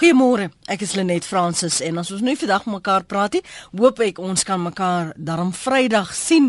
[0.00, 0.46] Goeiemôre.
[0.64, 3.34] Ek is Lenet Fransis en as ons nou vandag mekaar praat,
[3.76, 6.46] hoop ek ons kan mekaar daarom Vrydag sien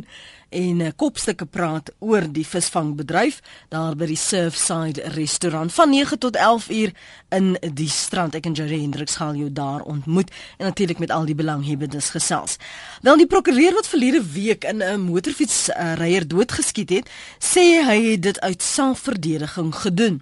[0.52, 3.40] en uh, kopstukke praat oor die visvangbedryf
[3.72, 6.94] daar by die Surfside restaurant van 9 tot 11 uur
[7.32, 8.36] in die strand.
[8.36, 12.58] Ek en Jerry Hendriks gaan jou daar ontmoet en natuurlik met al die belanghebbendes gesels.
[13.02, 17.10] Wel die prokureur wat verlede week in 'n motorfietsryer uh, doodgeskiet het,
[17.40, 20.22] sê hy het dit uit selfverdediging gedoen.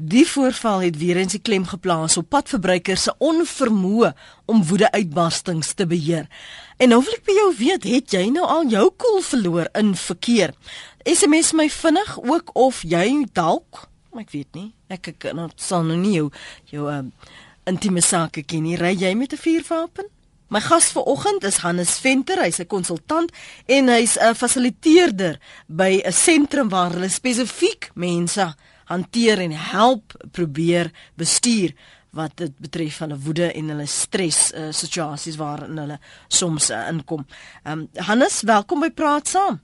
[0.00, 4.14] Die voorval het weer eens die klem geplaas op padverbruikers se onvermoë
[4.50, 6.26] om woedeuitbarstings te beheer.
[6.80, 9.94] En nou wil ek by jou weet, het jy nou al jou koel verloor in
[9.94, 10.54] verkeer?
[11.06, 13.86] SMS my vinnig ook of jy dalk,
[14.18, 14.70] ek weet nie.
[14.90, 16.30] Ek ek nou sal nou nie jou
[16.72, 17.12] jou um,
[17.70, 18.78] intieme sake ken nie.
[18.80, 20.08] Ry jy met 'n vuurwapen?
[20.50, 23.30] My gas vanoggend is Hannes Venter, hy's 'n konsultant
[23.66, 25.38] en hy's 'n fasiliteerder
[25.68, 31.70] by 'n sentrum waar hulle spesifiek mense hanteer en help probeer bestuur
[32.16, 37.26] wat dit betref hulle woede en hulle stres uh, situasies waarin hulle soms uh, inkom.
[37.64, 39.60] Ehm um, Hannes, welkom by Praat Saam.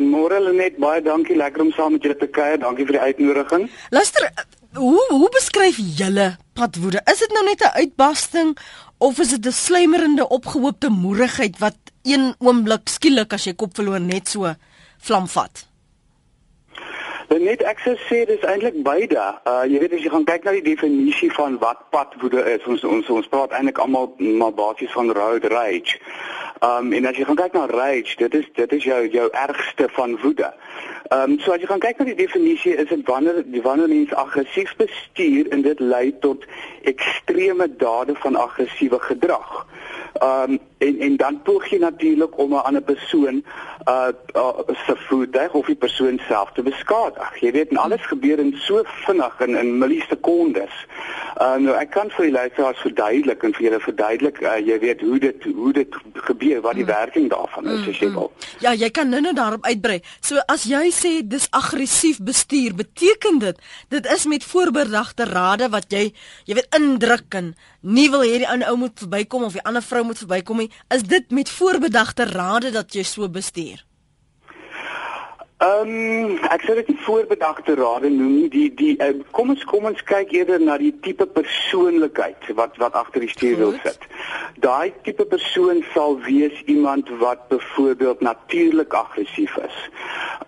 [0.00, 2.56] Môre net baie dankie, lekker om saam met julle te kuier.
[2.60, 3.66] Dankie vir die uitnodiging.
[3.92, 4.44] Luister, eh,
[4.78, 7.02] hoe hoe beskryf julle padwoede?
[7.12, 8.56] Is dit nou net 'n uitbarsting
[8.98, 14.00] of is dit 'n slymerende opgehoopte moerigheid wat een oomblik skielik as jy kop verloor
[14.00, 14.54] net so
[14.98, 15.69] vlam vat?
[17.30, 19.22] Net ek sou sê dis eintlik beide.
[19.46, 22.82] Uh jy weet as jy gaan kyk na die definisie van wat padwoede is, ons
[22.82, 26.00] ons ons praat eintlik almal maar basies van road rage.
[26.66, 29.86] Um en as jy gaan kyk na rage, dit is dit is jou jou ergste
[29.94, 30.50] van woede.
[31.14, 34.74] Um so as jy gaan kyk na die definisie, is dit wanneer wanneer mens aggressief
[34.82, 36.42] bestuur en dit lei tot
[36.82, 39.54] ekstreme dade van aggressiewe gedrag.
[40.18, 43.44] Um en en dan poog jy natuurlik om 'n ander persoon
[43.88, 47.40] uh, uh se voertuig of die persoon self te beskadig.
[47.40, 50.74] Jy weet, en alles gebeur in so vinnig in in millisekondes.
[51.40, 55.00] Uh nou ek kan vir die luisteraars verduidelik en vir julle verduidelik uh, jy weet
[55.00, 56.92] hoe dit hoe dit gebeur, wat die mm.
[56.92, 58.32] werking daarvan is, as jy mm, wil.
[58.60, 60.00] Ja, jy kan nou-nou daarop uitbrei.
[60.20, 65.92] So as jy sê dis aggressief bestuur, beteken dit dit is met voorbedagte rade wat
[65.92, 66.12] jy
[66.44, 70.04] jy weet indruk en nie wil hê die ou moet verbykom of die ander vrou
[70.04, 73.84] moet verbykom nie is dit met voorbedagte rade dat jy so bestuur?
[75.60, 79.64] Ehm um, ek sê dit nie voorbedagte rade noem nie die die uh, kom ons
[79.68, 84.06] kom ons kyk eerder na die tipe persoonlikheid wat wat agter die stuurwiel sit.
[84.64, 89.76] Daai tipe persoon sal wees iemand wat byvoorbeeld natuurlik aggressief is.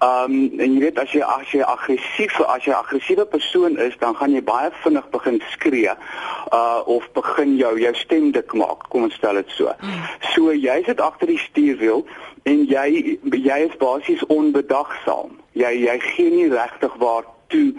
[0.00, 4.00] Ehm um, en jy weet as jy as jy aggressief as jy aggressiewe persoon is,
[4.00, 5.92] dan gaan jy baie vinnig begin skree
[6.56, 8.88] uh of begin jou jou stem dik maak.
[8.88, 9.76] Kom ons stel dit so.
[9.76, 10.10] Mm.
[10.32, 12.06] So jy sit agter die stuurwiel
[12.42, 15.38] en jy jy is basies onbedagsaam.
[15.52, 17.72] Jy jy gee nie regtig waar toe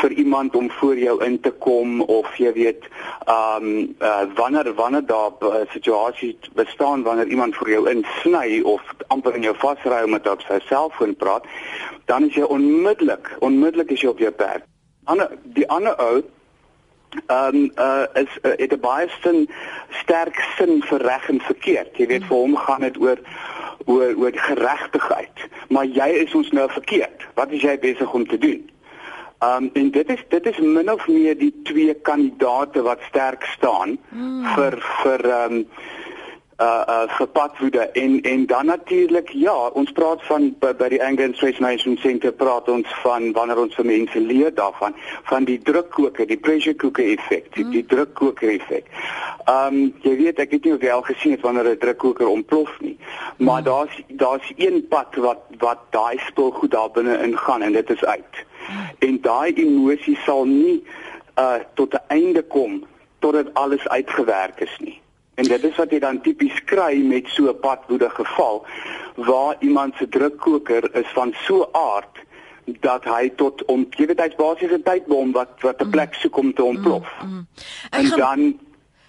[0.00, 2.84] vir iemand om voor jou in te kom of jy weet
[3.24, 8.60] ehm um, uh, wanneer wanneer daar 'n uh, situasie bestaan wanneer iemand vir jou insny
[8.60, 11.44] of amper in jou vasry om met op sy selfoon praat,
[12.04, 14.62] dan is jy onmiddellik onmiddellik is jy op jou pad.
[15.04, 16.22] Ander die ander ou
[17.26, 19.08] ehm um, uh, is uh, het 'n baie
[20.02, 21.96] sterk sin vir reg en verkeerd.
[21.96, 23.18] Jy weet vir hom gaan dit oor
[23.84, 25.48] oor oor geregtigheid.
[25.68, 27.26] Maar jy is ons nou verkeerd.
[27.34, 28.62] Wat is jy besig om te doen?
[29.44, 33.98] Um en dit is dit is min of meer die twee kandidate wat sterk staan
[34.08, 34.44] hmm.
[34.54, 35.58] vir vir um
[36.58, 41.02] uh uh vir padwoede en en dan natuurlik ja ons praat van by, by die
[41.02, 44.94] Anger and Stress Management Center praat ons van wanneer ons vir mense leer daarvan
[45.30, 48.86] van die drukkoker die pressure cooker effek die, die drukkoker effek.
[49.50, 52.98] Um jy weet ek het nie al gesien het wanneer 'n drukkoker ontplof nie
[53.36, 53.64] maar mm.
[53.64, 58.04] daar's daar's een pad wat wat daai spul goed daar binne ingaan en dit is
[58.04, 58.34] uit.
[58.70, 58.90] Mm.
[58.98, 60.84] En daai emosie sal nie
[61.38, 62.84] uh tot 'n einde kom
[63.18, 65.02] totdat alles uitgewerk is nie.
[65.34, 68.66] En dit is wat jy dan tipies kry met so 'n padwoede geval
[69.14, 72.22] waar iemand se drukkoker is van so aard
[72.64, 76.36] dat hy tot om jy weet hy's basies 'n tydbom wat wat 'n plek soek
[76.36, 77.08] om te mm, ontplof.
[77.22, 77.46] Mm, mm.
[77.90, 78.58] En dan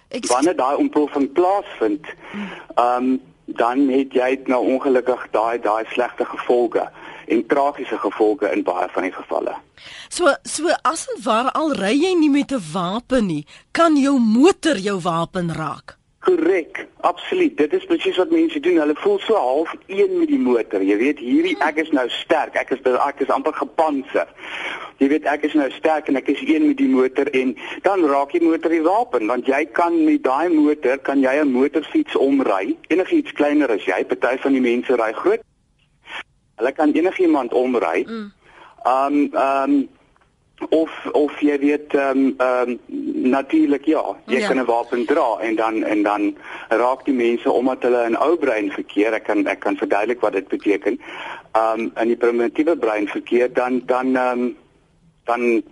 [0.08, 2.06] ek wanneer daai ontploffing plaasvind,
[2.74, 6.90] ehm um, dan het jy nou ongelukkig daai daai slegte gevolge
[7.26, 9.54] en tragiese gevolge in baie van die gevalle.
[10.08, 14.18] So so as en waar al ry jy nie met 'n wapen nie, kan jou
[14.18, 15.96] motor jou wapen raak.
[16.26, 17.56] Korrek, absoluut.
[17.56, 18.80] Dit is presies wat mense doen.
[18.82, 20.82] Hulle voel so half een met die motor.
[20.82, 22.56] Jy weet, hierdie ek is nou sterk.
[22.58, 24.26] Ek is ek is amper gepantser.
[24.98, 27.52] Jy weet, ek is nou sterk en ek is een met die motor en
[27.86, 31.54] dan raak die motor die wapen want jy kan met daai motor kan jy 'n
[31.54, 32.74] motorfiets omry.
[32.90, 34.02] Enigiets kleiner as jy.
[34.04, 35.46] Party van die mense ry groot.
[36.58, 38.02] Hulle kan enigiemand omry.
[38.02, 38.32] Mm.
[38.82, 39.88] Um um
[40.68, 42.78] of of jy weet ehm um, ehm um,
[43.30, 44.48] natuurlik ja, jy ja.
[44.48, 46.36] kan 'n wapen dra en dan en dan
[46.68, 49.12] raak die mense omdat hulle 'n ou brein verkeer.
[49.12, 50.98] Ek kan ek kan verduidelik wat dit beteken.
[51.52, 54.56] Ehm um, in die primitiewe brein verkeer dan dan ehm um,
[55.24, 55.62] dan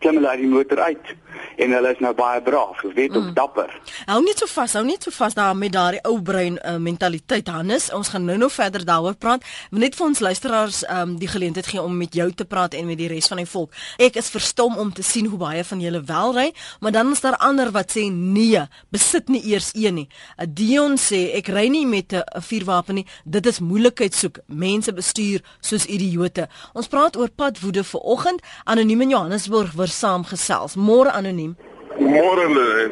[0.00, 1.14] klim hulle uit die motor uit
[1.56, 3.32] en hulle is nou baie braaf, jy weet, mm.
[3.36, 3.70] dapper.
[4.08, 7.48] Hou net so vas, hou net so vas daar met daardie ou brein uh, mentaliteit
[7.52, 7.88] Hannes.
[7.96, 9.44] Ons gaan nou nog verder daaroor praat.
[9.72, 13.00] Net vir ons luisteraars um, die geleentheid gee om met jou te praat en met
[13.00, 13.72] die res van die volk.
[14.02, 16.46] Ek is verstom om te sien hoe baie van julle wel ry,
[16.80, 18.60] maar dan is daar ander wat sê nee,
[18.92, 20.08] besit nie eers een nie.
[20.36, 23.06] 'n Dion sê ek ry nie met 'n vuurwapen nie.
[23.24, 24.40] Dit is moeilikheid soek.
[24.46, 26.48] Mense bestuur soos idioote.
[26.74, 28.40] Ons praat oor padwoede vir oggend.
[28.64, 30.76] Anoniem in Johannesburg word saamgesels.
[30.78, 31.56] Môre anoniem
[31.98, 32.84] Môre lê.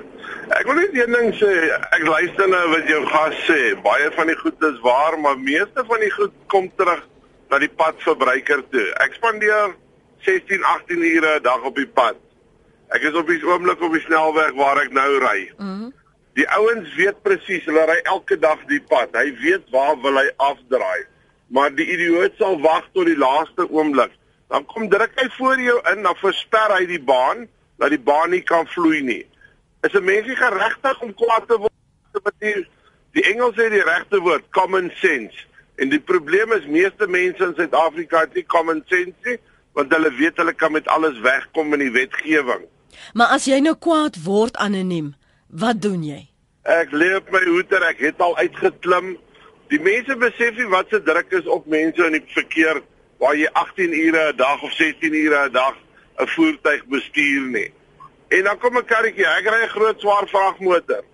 [0.57, 1.51] Ek wil net een ding sê,
[1.95, 3.59] ek luister nou wat jou gas sê.
[3.85, 7.05] Baie van die goed is waar, maar meeste van die goed kom terug
[7.53, 8.87] na die padverbruiker toe.
[9.05, 9.77] Ek spandeer
[10.27, 12.19] 16, 18 ure 'n dag op die pad.
[12.91, 15.51] Ek is op die oomblik op die snelweg waar ek nou ry.
[15.59, 15.93] Mm
[16.35, 19.15] die ouens weet presies, hulle ry elke dag die pad.
[19.15, 21.07] Hy weet waar wil hy afdraai.
[21.47, 24.11] Maar die idioot sal wag tot die laaste oomblik.
[24.49, 27.47] Dan kom druk hy voor jou in, dan versper hy die baan
[27.81, 29.25] dat die baan nie kan vloei nie.
[29.83, 32.67] Is 'n mens nie geregtig om kwaad te word met die
[33.15, 35.37] die Engels sê die regte woord common sense.
[35.77, 39.39] En die probleem is meeste mense in Suid-Afrika het nie common sense nie,
[39.73, 42.67] want hulle weet hulle kan met alles wegkom in die wetgewing.
[43.13, 45.15] Maar as jy nou kwaad word anoniem,
[45.49, 46.29] wat doen jy?
[46.65, 49.17] Ek lê op my hoeter, ek het al uitgeklim.
[49.69, 52.83] Die mense besef nie wat se druk is op mense in die verkeer
[53.25, 55.75] waar jy 18 ure 'n dag of 16 ure 'n dag
[56.21, 57.73] 'n voertuig bestuur nie.
[58.29, 61.05] En dan kom 'n karretjie, ek ry 'n groot swaar vragmotor.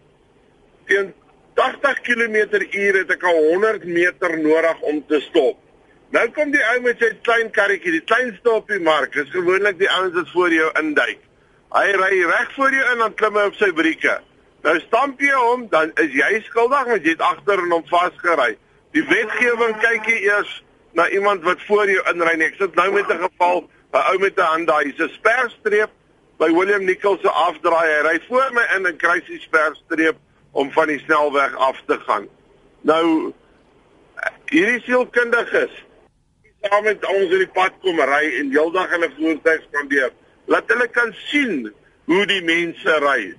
[0.87, 1.15] Teen
[1.55, 5.57] 80 km/h het ek al 100 meter nodig om te stop.
[6.11, 9.13] Nou kom die ou met sy klein karretjie, die kleinste op die mark.
[9.13, 11.19] Dis gewoonlik die ouens wat voor jou induik.
[11.71, 14.21] Hy ry reg voor jou in en dan klim hy op sy brieke.
[14.63, 18.57] Nou stamp jy hom, dan is jy skuldig want jy het agter in hom vasgery.
[18.93, 22.41] Die wetgewing kyk jy eers na iemand wat voor jou inry.
[22.41, 25.91] Ek sit nou met 'n geval 'n ou met 'n hand daai, hy's 'n sperstreep
[26.39, 27.89] by William Nichols se afdraai.
[27.89, 30.17] Hy ry voor my in en kry sy sperstreep
[30.53, 32.29] om van die snelweg af te gaan.
[32.81, 33.33] Nou
[34.51, 35.73] hierdie sielkundiges
[36.61, 40.11] saam met ons in die pad kom ry en heeldag in 'n voertuig spandeer.
[40.47, 41.73] Laat hulle kan sien
[42.05, 43.35] hoe die mense ry.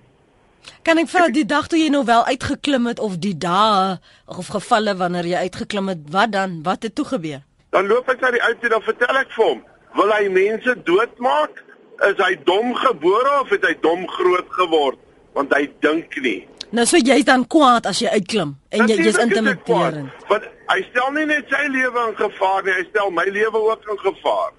[0.84, 4.48] Kan ek vra die dag toe jy nou wel uitgeklim het of die dae of
[4.48, 6.62] gevalle wanneer jy uitgeklim het, wat dan?
[6.63, 7.42] Wat het toe gebeur?
[7.72, 9.62] Dan loop ek na die ou toe dan vertel ek vir hom,
[9.98, 11.60] Wil hy mense doodmaak?
[12.08, 15.00] Is hy dom gebore of het hy dom groot geword?
[15.36, 16.40] Want hy dink nie.
[16.72, 20.12] Nou so jy's dan kwaad as jy uitklim en jy jy's intimiderend.
[20.30, 23.88] Want hy stel nie net sy lewe in gevaar nie, hy stel my lewe ook
[23.92, 24.52] in gevaar.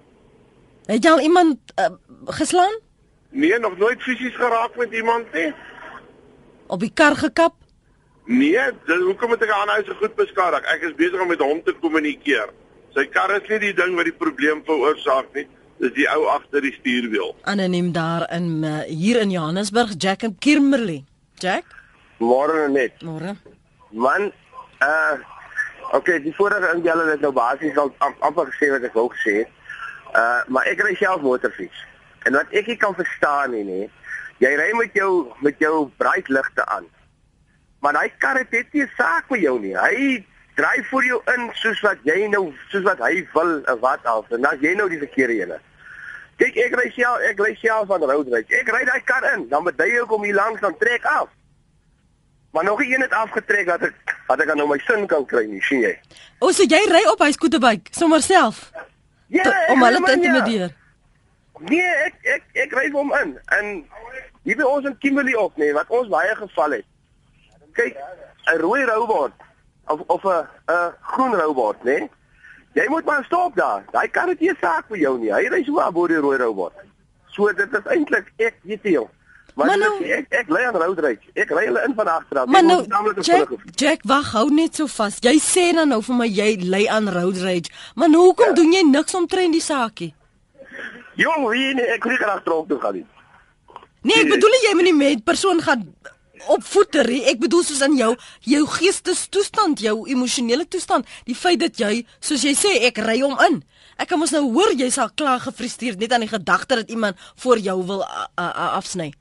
[0.90, 1.88] Het jy al iemand uh,
[2.36, 2.74] geslaan?
[3.32, 5.48] Nee, nog nooit fisies geraak met iemand nie.
[6.72, 7.54] Op die kar gekap?
[8.24, 10.64] Nee, hoekom moet ek aan hy se goed beskadig?
[10.72, 12.52] Ek is besig om met hom te kommunikeer.
[12.96, 15.44] Sy kar is nie die ding wat die probleem veroorsaak nie.
[15.82, 17.34] Dis die ou agter die stuurwiel.
[17.50, 21.02] Anoniem daar in uh, hier in Johannesburg, Jack and Kimberley.
[21.42, 21.68] Jack?
[22.22, 23.02] Môre net.
[23.04, 23.36] Môre.
[23.90, 24.30] Man,
[24.80, 25.20] uh
[25.92, 27.90] Okay, die vorige ingeller het nou basies al
[28.24, 29.42] amper gesê wat ek wou gesê.
[30.16, 31.82] Uh maar ek ry self motorfiets.
[32.24, 33.80] En wat ek nie kan verstaan nie, nê.
[34.42, 35.12] Jy ry met jou
[35.44, 36.88] met jou braaitligte aan.
[37.82, 39.74] Maar hy kar het net nie saak met jou nie.
[39.78, 40.22] Hy
[40.58, 44.24] dryf vir jou in soos wat jy nou soos wat hy wil of wat al.
[44.34, 45.60] En dan jy nou die verkeerde ene.
[46.40, 48.50] Kyk, ek ry self, ek ry self van roadride.
[48.58, 51.30] Ek ry daai kar in, dan jy ook om hier langs dan trek af.
[52.52, 53.94] Maar nog een het afgetrek dat ek
[54.28, 55.92] dat ek nou my sin kan kry nie, sien jy?
[56.40, 58.70] O, so jy ry op hy skooterbike sommer self?
[59.32, 60.74] Ja, om hulle te intimideer.
[61.68, 63.70] Nee, ek ek ek ry hom in en
[64.42, 66.86] hier by ons in Kimberley op, nee, wat ons baie geval het.
[67.72, 67.96] Kyk,
[68.52, 69.32] 'n rooi robot
[69.86, 71.98] of of 'n 'n groen robot, né?
[71.98, 72.10] Nee?
[72.72, 73.84] Jy moet maar stop daar.
[73.90, 75.32] Daai kan dit nie saak vir jou nie.
[75.32, 76.72] Hy ry so aan bo die rooi robot.
[77.26, 79.08] So dit is eintlik ek weet jy.
[79.54, 81.28] Maar, maar nou, ek ek lê aan road rage.
[81.36, 82.46] Ek ry hulle in van agteraf.
[82.48, 82.78] Maar nou,
[83.20, 85.18] Jack, Jack, wag, hou net so vas.
[85.20, 87.68] Jy sê dan nou vir my jy lê aan road rage.
[87.94, 88.56] Maar nou hoekom ja.
[88.56, 90.14] doen jy niks om trein die saakie?
[91.20, 93.06] Jong, wie nie, ek vlieg agterop toe gaan nie.
[94.02, 95.84] Nee, ek bedoel jy moet nie met persoon gaan
[96.50, 97.06] op voeter.
[97.30, 98.12] Ek bedoel soos in jou
[98.50, 103.36] jou geestestoestand, jou emosionele toestand, die feit dat jy, soos jy sê, ek ry hom
[103.46, 103.60] in.
[104.02, 107.20] Ek kan mos nou hoor jy's al klaar gefrustreerd net aan die gedagte dat iemand
[107.44, 108.02] voor jou wil
[108.36, 109.12] afsny.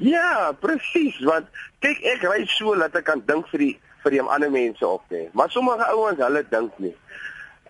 [0.00, 1.48] Ja, presies, want
[1.84, 5.00] kyk ek ry so dat ek kan dink vir die vir die ander mense op,
[5.08, 5.30] nee.
[5.32, 6.92] Maar sommige ouens, hulle dink nie.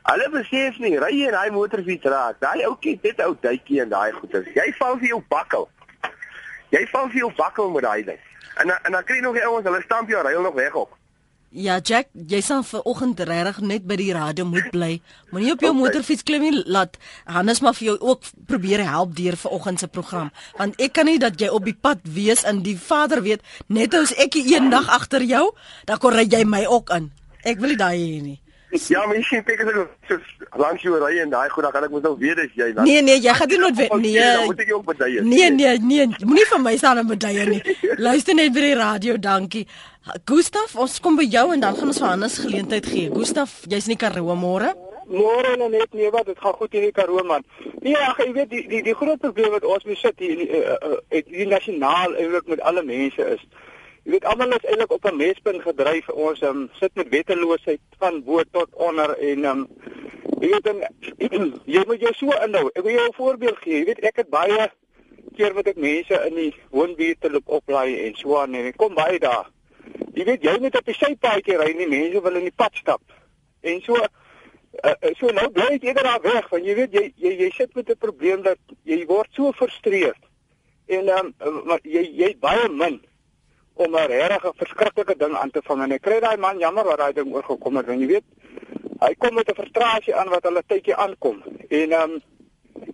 [0.08, 3.92] Hulle besef nie, ry jy in daai motorfiets raak, daai ouetjie dit ou duitjie en
[3.92, 4.48] daai goeters.
[4.56, 5.68] Jy val vir jou bakkel.
[6.74, 8.20] Jy val vir jou bakkel met daai ding.
[8.58, 10.92] En en dan kry jy nog die ouens, hulle stamp jou ry nog weg op.
[11.54, 14.96] Ja, Jack, jy sal vanoggend regtig net by die radio moet bly.
[15.30, 15.82] Moenie op jou okay.
[15.84, 16.64] motorfiets klim nie.
[16.66, 16.98] Laat
[17.30, 21.20] Hannes maar vir jou ook probeer help deur vanoggend se program, want ek kan nie
[21.22, 25.22] dat jy op die pad wees en die Vader weet net as ek eendag agter
[25.22, 25.52] jou,
[25.86, 27.12] dan kon ry jy my ook in.
[27.46, 28.38] Ek wil nie daai hê nie.
[28.92, 29.70] Ja, mens sien ek is
[30.08, 30.18] so
[30.58, 32.88] langs jou ry en daai goed dan kan ek mos nou weet as jy dan
[32.88, 34.14] Nee nee, jy gaan dit nooit weet nie.
[34.48, 35.22] Moet ek jou bedye?
[35.22, 37.60] Nee nee nee, moenie vir my staan en bedye nie.
[38.06, 39.66] Luister net by die radio, dankie.
[40.28, 43.12] Gustaf, ons kom by jou en dan gaan ons vir Hannes geleentheid gee.
[43.14, 44.74] Gustaf, jy's in die Karoo môre?
[45.08, 47.44] Môre nou net nee wat, dit gaan goed hier in die Karoo man.
[47.84, 50.48] Nee, ag jy weet die die die groot probleem wat ons mee sit hier die,
[50.60, 53.46] uh, uh, die nasionaal eintlik met alle mense is.
[54.04, 56.08] Jy weet almal is eintlik op 'n mespunt gedryf.
[56.08, 59.62] Ons um, sit met wetteloosheid van bo tot onder en um,
[60.40, 60.82] jy weet dan
[61.74, 62.68] jy moet jou so inhou.
[62.74, 63.78] Ek wil jou 'n voorbeeld gee.
[63.78, 64.68] Jy weet ek het baie
[65.36, 68.94] keer wat ek mense in die woonbuurt te loop oplaai en so aan en kom
[68.94, 69.48] baie daar.
[70.12, 71.88] Jy weet jy moet op die sypaadjie ry nie.
[71.88, 73.02] Mense wil in die pad stap.
[73.60, 77.34] En so uh, so nou bly ek eerder daar weg want jy weet jy jy,
[77.40, 80.20] jy sit met 'n probleem dat jy word so frustreerd.
[80.92, 81.34] En um,
[81.64, 83.00] maar jy jy baie min
[83.74, 85.82] om 'n regtig verskriklike ding aan te vang.
[85.82, 88.24] En ek kry daai man jammer wat daai ding oorgekom het want jy weet
[89.00, 91.42] hy kom met 'n frustrasie aan wat hulle tydjie aankom.
[91.68, 92.22] En ehm um,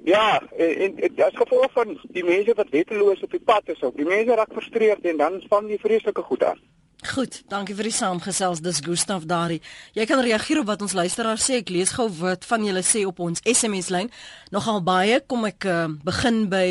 [0.04, 3.96] ja en dit is gevolg van die mense wat wetteloos op die pad is ook.
[3.96, 6.60] Die mense raak frustreerd en dan vang die vreeslike goed aan
[7.00, 8.60] Goed, dankie vir die saamgesels.
[8.60, 9.56] Dis Gustaf Dari.
[9.96, 11.62] Jy kan reageer op wat ons luisteraars sê.
[11.62, 14.10] Ek lees gou wat van julle sê op ons SMS lyn.
[14.52, 16.68] Nogal baie kom ek uh, begin by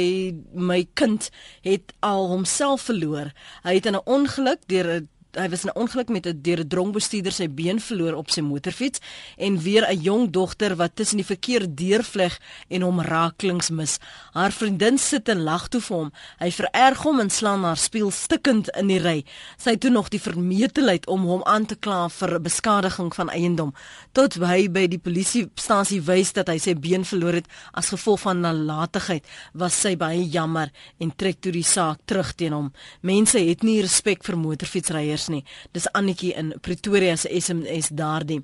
[0.53, 1.31] my kind
[1.65, 3.33] het al homself verloor.
[3.65, 6.59] Hy het in 'n ongeluk deur 'n hy was in 'n ongeluk met 'n deur
[6.59, 9.00] 'n dronkbestuurder sy been verloor op sy motorfiets
[9.38, 14.00] en weer 'n jong dogter wat tussen die verkeer deurvleg en hom raaklings mis.
[14.33, 16.12] Haar vriendin sit en lag toe vir hom.
[16.39, 19.25] Hy vererg hom en slaan haar spieël stikkend in die ry.
[19.57, 23.74] Sy het toe nog die vermetelheid om hom aan te kla vir beskadiging van eiendom.
[24.12, 28.41] Tot hy by die polisiestasie wys dat hy sy been verloor het as gevolg van
[28.41, 32.74] nalatigheid, was sy baie jammer en trek toe die saak terug teen hom.
[33.01, 35.43] Mense het nie respek vir motorfietsryers kinders nie.
[35.73, 38.41] Dis Annetjie in Pretoria se SMS daardie.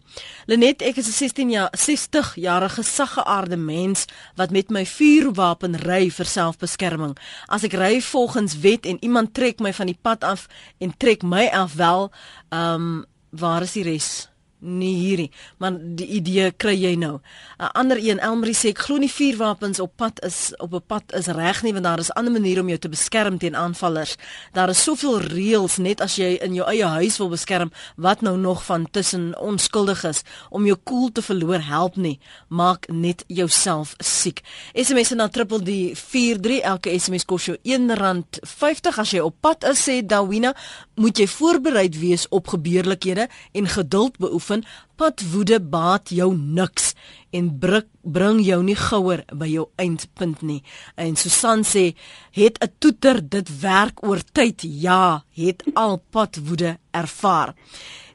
[0.48, 4.06] Lenet, ek is 'n 16 jaar 60 jarige saggeaarde mens
[4.36, 7.18] wat met my vuurwapen ry vir selfbeskerming.
[7.48, 10.48] As ek ry volgens wet en iemand trek my van die pad af
[10.80, 12.12] en trek my af wel,
[12.50, 14.30] ehm um, waar is die res?
[14.66, 17.20] Nie hierdie, maar die idee kry jy nou.
[17.60, 21.14] 'n Ander een, Elmarie sê ek glo nie vuurwapens op pad is op 'n pad
[21.14, 24.16] is reg nie want daar is ander maniere om jou te beskerm teen aanvallers.
[24.54, 28.38] Daar is soveel reëls net as jy in jou eie huis wil beskerm, wat nou
[28.38, 32.20] nog van tussen onskuldiges om jou koel cool te verloor help nie.
[32.48, 34.42] Maak net jouself siek.
[34.74, 39.84] SMS na triple die 43 elke SMS kos jou R1.50 as jy op pad is
[39.86, 40.54] sê Dawina,
[40.96, 44.64] moet jy voorbereid wees op gebeurlikhede en geduld beoefen oefen,
[44.96, 46.94] padwoede baat jou niks
[47.36, 50.62] en bring bring jou nie gouer by jou eindpunt nie.
[50.96, 51.96] En Susan sê,
[52.32, 54.62] het 'n toeter dit werk oor tyd?
[54.62, 57.54] Ja, het al padwoede ervaar.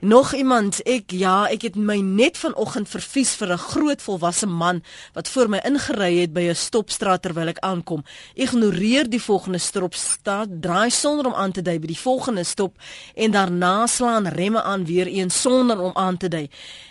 [0.00, 4.83] Nog iemand, ek ja, ek het my net vanoggend vervies vir 'n groot volwasse man
[5.12, 8.05] wat voor my ingery het by 'n stopstraat terwyl ek aankom.
[8.35, 12.79] Ignoreer die volgende stopstraat, draai sonder om aan te dui by die volgende stop
[13.15, 16.49] en daarna slaan remme aan weer eens sonder om aan te dui.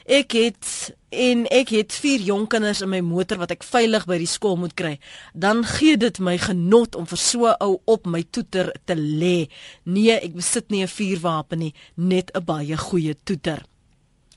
[0.09, 0.65] Ek het
[1.13, 4.55] en ek het vier jonk kinders in my motor wat ek veilig by die skool
[4.57, 4.95] moet kry.
[5.37, 9.51] Dan gee dit my genot om vir so ou op my toeter te lê.
[9.85, 13.61] Nee, ek besit nie 'n vuurwapen nie, net 'n baie goeie toeter.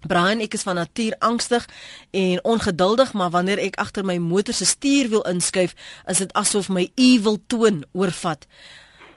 [0.06, 1.68] Brian, ek is van natuur angstig
[2.10, 5.74] en ongeduldig, maar wanneer ek agter my motor se stuurwiel inskuif,
[6.06, 8.46] is dit asof my evil toon oorvat.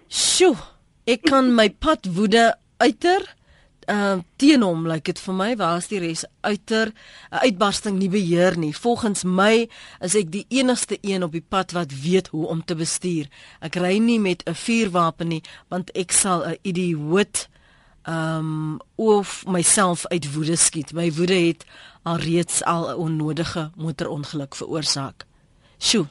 [0.07, 0.55] Sjoe,
[1.05, 3.35] ek kan my pad woede uiter
[3.87, 6.91] uh teen hom lyk like dit vir my was die res uiter
[7.31, 8.73] 'n uitbarsting nie beheer nie.
[8.73, 9.67] Volgens my
[10.01, 13.27] is ek die enigste een op die pad wat weet hoe om te bestuur.
[13.61, 17.47] Ek ry nie met 'n vuurwapen nie want ek sal 'n idioot
[18.07, 20.93] um of myself uit woede skiet.
[20.93, 21.65] My woede het
[22.03, 25.25] alreeds al 'n onnodige motorongeluk veroorsaak.
[25.77, 26.07] Sjoe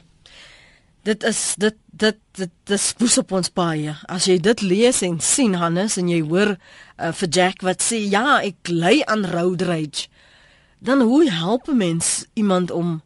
[1.05, 3.93] dit is dit dit dit dis spoes op ons baie.
[4.11, 8.01] As jy dit lees en sien Hannes en jy hoor uh, vir Jack wat sê
[8.01, 10.09] ja, ek ly aan road rage.
[10.79, 13.01] Dan hoe help 'n mens iemand om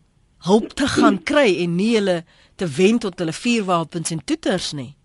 [0.48, 2.24] hulp te gaan kry en nie hulle
[2.56, 4.96] te wen tot hulle vuurwapens en toeters nie?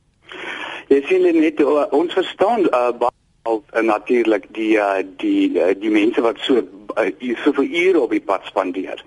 [0.88, 3.10] Jy sien net uh, ons verstaan uh,
[3.42, 6.62] al uh, natuurlik die uh, die uh, die mense wat so
[6.98, 9.04] uh, soveel ure op die pad spandeer.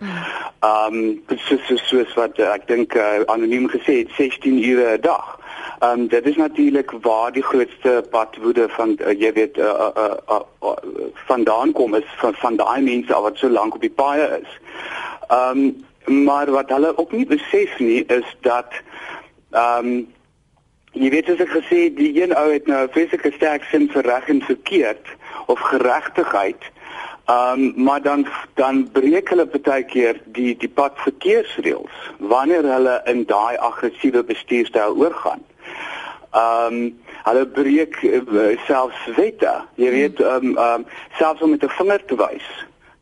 [0.60, 4.98] Ehm um, soos soos soos wat uh, ek dink uh, anoniem gesê het 16 ure
[4.98, 5.40] 'n dag.
[5.80, 9.92] Ehm um, dit is natuurlik waar die grootste padwoede van uh, jy weet uh, uh,
[9.98, 13.98] uh, uh, uh, vandaan kom is van van daai mense wat so lank op die
[14.04, 14.60] paaie is.
[15.28, 15.86] Ehm um,
[16.26, 18.72] maar wat hulle ook nie besef nie is dat
[19.52, 20.08] ehm um,
[20.92, 24.04] jy weet as ek gesê die een ou het nou 'n fisieke sterk sin vir
[24.04, 25.06] reg en verkeerd
[25.46, 26.62] of geregtigheid.
[27.28, 33.02] Ehm um, maar dan dan breek hulle baie keer die die pad verkeersreëls wanneer hulle
[33.06, 35.44] in daai aggressiewe bestuurstyl oorgaan.
[36.32, 39.54] Ehm um, hulle breek uh, selfs wette.
[39.76, 40.86] Jy weet ehm um, um,
[41.20, 42.48] selfs om met 'n vinger te wys.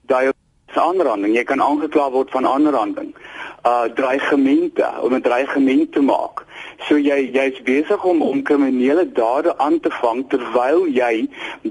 [0.09, 0.31] Daai
[0.73, 3.13] aanranding, jy kan aangekla word van aanranding.
[3.65, 6.44] Uh dreigemente om 'n dreigement te maak.
[6.87, 11.27] So jy jy's besig om om kriminele dade aan te vang terwyl jy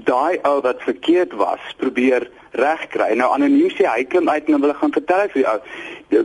[0.07, 3.15] daai ou wat verkeerd was probeer regkry.
[3.19, 5.55] Nou anoniem sê hy klim uit en hulle gaan vertel vir jou.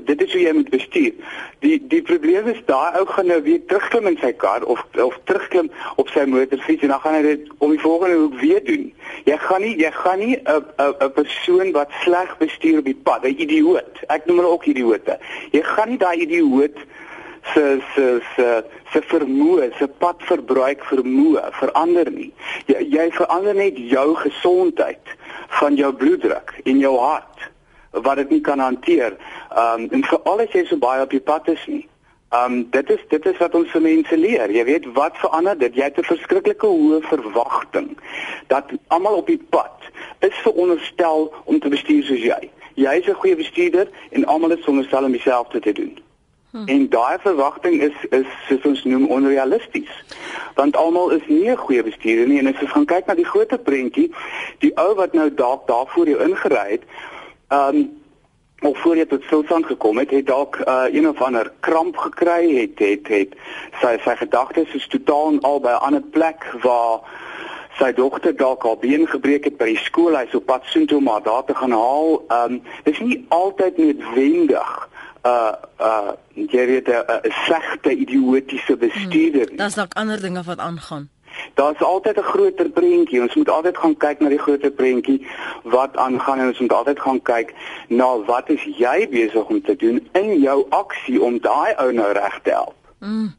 [0.06, 1.36] Dit is hoe jy moet bestuur.
[1.64, 5.16] Die die probleem is daai ou gaan nou weer terugklim in sy kar of of
[5.30, 5.70] terugklim
[6.02, 8.86] op sy motorfiets en dan gaan hy dit om die volgende hoek weer doen.
[9.28, 13.00] Jy gaan nie jy gaan nie 'n 'n 'n persoon wat sleg bestuur op die
[13.08, 14.04] pad, 'n idioot.
[14.08, 15.18] Ek noem hulle ook idioote.
[15.52, 16.78] Jy gaan nie daai idioot
[17.54, 22.32] se se se se vermoë, se padverbruik vermoë verander nie.
[22.66, 25.14] Jy, jy verander net jou gesondheid
[25.60, 27.48] van jou bloeddruk en jou hart
[27.90, 29.16] wat dit nie kan hanteer.
[29.56, 31.86] Um en veral as jy so baie op die pad is nie.
[32.34, 34.50] Um dit is dit is wat ons vir mense leer.
[34.50, 35.74] Jy weet wat verander dit?
[35.74, 37.96] Jy het 'n verskriklike hoë verwagting
[38.48, 42.50] dat almal op die pad is veronderstel om te bestuur soos jy.
[42.74, 45.98] Jy is 'n goeie bestuurder en almal is veronderstel om dieselfde te doen.
[46.50, 46.66] Hmm.
[46.66, 49.90] En daai verwagting is is soos ons noem onrealisties.
[50.54, 53.30] Want almal is nie 'n goeie bestuurder nie en as jy gaan kyk na die
[53.32, 54.10] groter prentjie,
[54.58, 56.82] die ou wat nou dalk daarvoor jou ingery het,
[57.48, 58.00] ehm um,
[58.60, 62.54] of voor jy tot stilstand gekom het, het dalk uh, een of ander kramp gekry,
[62.60, 63.34] het het het
[63.80, 67.00] sy sy gedagtes is totaal al by 'n ander plek waar
[67.78, 71.08] sy dogter dalk haar been gebreek het by die skool, hy sou pad soontoe om
[71.08, 72.24] haar daar te gaan haal.
[72.28, 74.89] Ehm um, dis nie altyd noodwendig
[75.22, 79.48] uh uh jy weet 'n uh, slegte idiotiese bestuurder.
[79.48, 81.08] Hmm, Daar's dalk ander dinge wat aangaan.
[81.54, 83.20] Daar's altyd 'n groter prentjie.
[83.22, 85.26] Ons moet altyd gaan kyk na die groter prentjie
[85.62, 87.54] wat aangaan en ons moet altyd gaan kyk
[87.88, 92.12] na wat is jy besig om te doen in jou aksie om daai ou nou
[92.12, 92.76] reg te help.
[92.98, 93.32] Mm.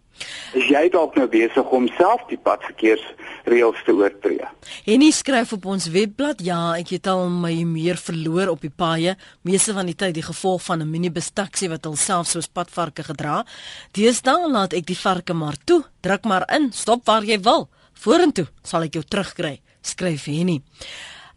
[0.53, 4.47] Is jy dalk nou besig om self die padverkeersreëls te oortree?
[4.85, 9.15] Henny skryf op ons webblad: "Ja, ek het al my meer verloor op die paaie,
[9.41, 13.45] meeste van die tyd die gevolg van 'n minibus taxi wat hulself soos padvarke gedra.
[13.91, 17.69] Deesdae laat ek die varke maar toe, druk maar in, stop waar jy wil.
[17.93, 20.61] Vorentoe sal ek jou terugkry." Skryf Henny.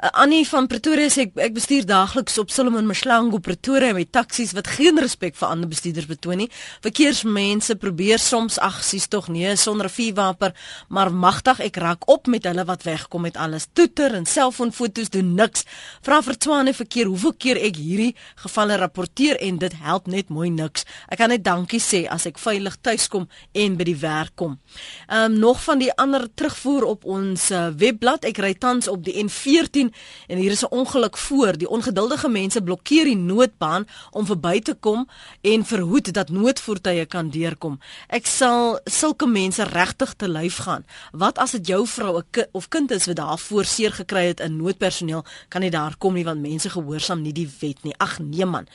[0.05, 4.51] Uh, Annie van Pretoria sê ek, ek bestuur daagliks op Solomon Mashlangu Pretoria met taksies
[4.53, 6.49] wat geen respek vir ander bestuurders betoon nie.
[6.85, 10.53] Verkeersmense probeer soms aksies tog nee sonder 'n vuurwapen,
[10.89, 13.67] maar magtig ek raak op met hulle wat wegkom met alles.
[13.73, 15.65] Toeter en selfoonfoto's doen niks.
[16.03, 20.51] Vra vir Tswane verkeer hoeveel keer ek hierdie gevalle rapporteer en dit help net mooi
[20.51, 20.85] niks.
[21.09, 24.59] Ek kan net dankie sê as ek veilig tuiskom en by die werk kom.
[25.09, 28.25] Ehm um, nog van die ander terugvoer op ons uh, webblad.
[28.25, 29.94] Ek ry tans op die N14 10
[30.27, 31.57] en hier is 'n ongeluk voor.
[31.59, 35.09] Die ongeduldige mense blokkeer die noodbaan om verby te kom
[35.41, 37.79] en verhoed dat noodvoertuie kan deurkom.
[38.09, 40.85] Ek sal sulke mense regtig te lyf gaan.
[41.13, 45.25] Wat as dit jou vrou of kind is wat daar voorseer gekry het in noodpersoneel
[45.49, 47.95] kan nie daar kom nie want mense gehoorsaam nie die wet nie.
[47.99, 48.67] Ag nee man.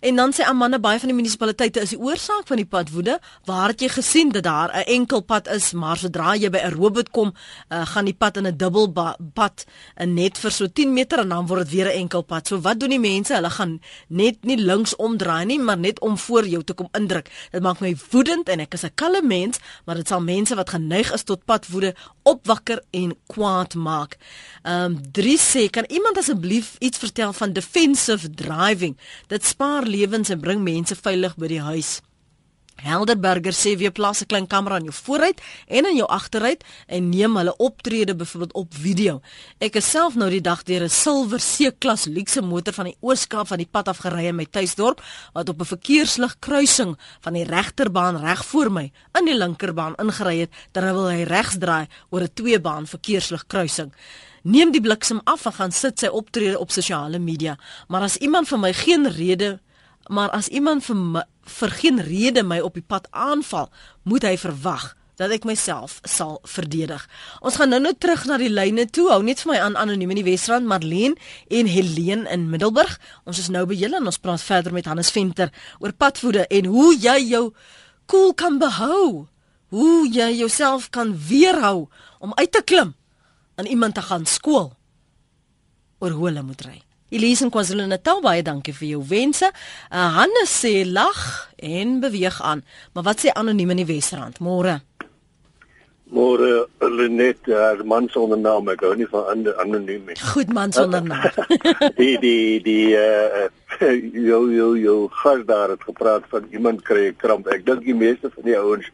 [0.00, 3.18] En dan sê Amanda baie van die munisipaliteite is die oorsaak van die padwoede.
[3.48, 6.74] Waar het jy gesien dat daar 'n enkel pad is, maar sodra jy by 'n
[6.74, 7.34] robot kom,
[7.68, 8.92] uh, gaan die pad in 'n dubbel
[9.34, 9.64] pad,
[9.96, 12.46] 'n net vir so 10 meter en dan word dit weer 'n enkel pad.
[12.48, 13.34] So wat doen die mense?
[13.34, 17.30] Hulle gaan net nie links omdraai nie, maar net om voor jou te kom indruk.
[17.50, 20.70] Dit maak my woedend en ek is 'n kalme mens, maar dit sal mense wat
[20.70, 24.16] geneig is tot padwoede opwakker en kwaad maak.
[24.62, 28.96] Ehm um, drie sê kan iemand asseblief iets vertel van defensive driving?
[29.26, 32.00] Dit spaar lewens en bring mense veilig by die huis.
[32.78, 37.08] Helderberger sê weer plaas 'n klein kamera in jou vooruit en in jou agteruit en
[37.08, 39.20] neem hulle optrede byvoorbeeld op video.
[39.58, 43.46] Ek is self nou die dag deur 'n silwer C-klas luukse motor van die Ooskaap
[43.46, 47.44] van die pad af gery in my tuisdorp wat op 'n verkeerslig kruising van die
[47.44, 52.34] regterbaan reg voor my in die linkerbaan ingery het terwyl hy regs draai oor 'n
[52.34, 53.92] tweebaan verkeerslig kruising.
[54.42, 57.58] Neem die bliksem af en gaan sit sy optrede op sosiale media.
[57.88, 59.60] Maar as iemand vir my geen rede
[60.08, 63.70] maar as iemand vir my, vir geen rede my op die pad aanval,
[64.02, 67.02] moet hy verwag dat ek myself sal verdedig.
[67.42, 69.08] Ons gaan nou-nou terug na die lyne toe.
[69.10, 71.18] Hou net vir my aan anoniem in die Wesrand, Marlene
[71.50, 72.94] en Helene in Middelburg.
[73.26, 75.50] Ons is nou by julle en ons praat verder met Hannes Venter
[75.82, 79.26] oor padvoede en hoe jy jou koel cool kan behou.
[79.74, 81.88] Hoe jy jouself kan weerhou
[82.24, 82.94] om uit te klim
[83.58, 84.70] en iemand te gaan skool
[85.98, 86.78] oor hoe hulle moet ry.
[87.08, 89.48] Elise in KwaZulu-Natal, baie dankie vir jou wense.
[89.88, 91.16] Uh, Hannes sê lag
[91.56, 92.60] en beweeg aan.
[92.92, 94.42] Maar wat sê anoniem in die Wesrand?
[94.44, 94.82] Môre.
[96.12, 100.18] Môre, Lenet, uh, man sonder naam, ek gou nie van anoniem nie.
[100.34, 101.32] Goed man sonder naam.
[102.00, 103.48] die die die uh
[104.28, 107.48] jou jou jou gas daar het gepraat van iemand kry kramp.
[107.52, 108.88] Ek dink die meeste van die ouens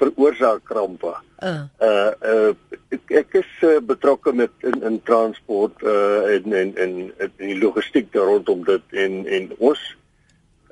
[0.00, 1.14] veroorsaak krampe.
[1.40, 6.74] Uh uh, uh ek, ek is uh, betrokke met in in transport uh en en
[6.76, 9.84] en in die logistiek rondom dit en en ons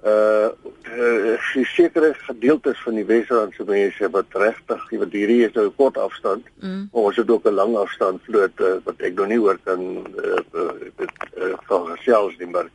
[0.04, 1.36] uh, uh
[1.74, 6.44] sekere gedeeltes van die Wesrandse mense wat regtig wat hierdie is 'n nou kort afstand.
[6.60, 6.88] Mm.
[6.92, 9.80] Ons het ook 'n lang afstand vloot uh, wat ek nog nie hoor kan
[10.24, 12.68] uh, uh, uh, uh gesels nie maar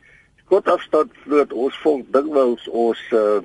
[0.48, 3.40] kort afstand vloot ons volk dikwels ons uh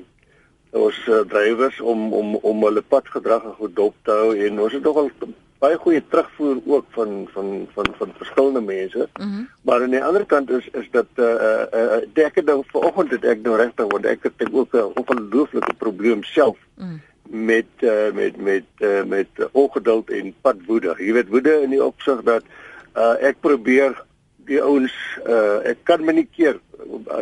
[0.72, 4.84] ons uh, drywers om om om hulle padgedrag goed dop te hou en ons het
[4.84, 5.10] nogal
[5.60, 9.10] baie goeie terugvoer ook van van van van verskillende mense.
[9.20, 9.48] Mm -hmm.
[9.62, 12.46] Maar aan die ander kant is is dat eh uh, eh uh, uh, ek het
[12.46, 17.02] nou vanoggend het ek nou regtig want ek het ook 'n ongelooflike probleem self mm.
[17.24, 20.96] met uh, met met uh, met uh, ongeduld en padwoede.
[20.98, 22.44] Jy weet woede in die opsig dat
[22.98, 24.06] uh, ek probeer
[24.36, 24.94] die ouens
[25.28, 26.60] uh, ek kan my nie keer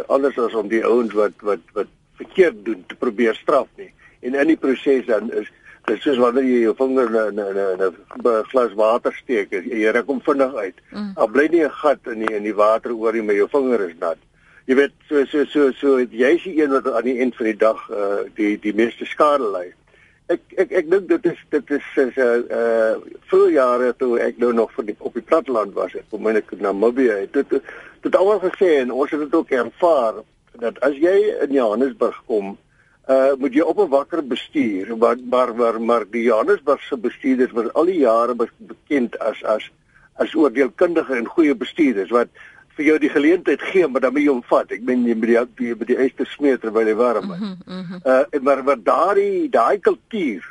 [0.08, 1.88] anders as om die ouens wat wat wat
[2.38, 3.92] verkeerd doen te probeer straf nie.
[4.22, 5.50] En in die proses dan is
[5.88, 10.06] dit soos wanneer jy jou vinger in 'n 'n 'n glas water steek, jy ruk
[10.06, 10.76] hom vinnig uit.
[10.92, 11.12] Mm.
[11.16, 13.90] Al bly nie 'n gat in die in die water oor nie, maar jou vinger
[13.90, 14.18] is nat.
[14.66, 17.46] Jy weet so so so so jy is die een wat aan die eind van
[17.46, 19.74] die dag uh die die meeste skade ly.
[20.28, 22.96] Ek ek ek dink dit is dit is is 'n uh, uh
[23.32, 26.52] vroeë jare toe ek nou nog vir die op die platteland was, ek kom net
[26.52, 27.28] na Namibië.
[27.32, 27.50] Dit
[28.02, 30.14] dit almal gesê en ons het dit ook ervaar
[30.60, 31.16] dat as jy
[31.46, 32.58] in Johannesburg kom,
[33.08, 37.74] uh moet jy op 'n wakker bestuur, maar maar maar, maar die Johannesburgse bestuurders was
[37.74, 39.72] al die jare bekend as as
[40.16, 42.28] as oordeelkundige en goeie bestuurders wat
[42.76, 44.72] vir jou die geleentheid gee, maar dan moet jy hom vat.
[44.72, 47.40] Ek meen jy moet die die by die eerste smeer terwyl hy warm is.
[47.40, 48.02] Mm -hmm.
[48.06, 50.44] Uh maar maar daai daai kultuur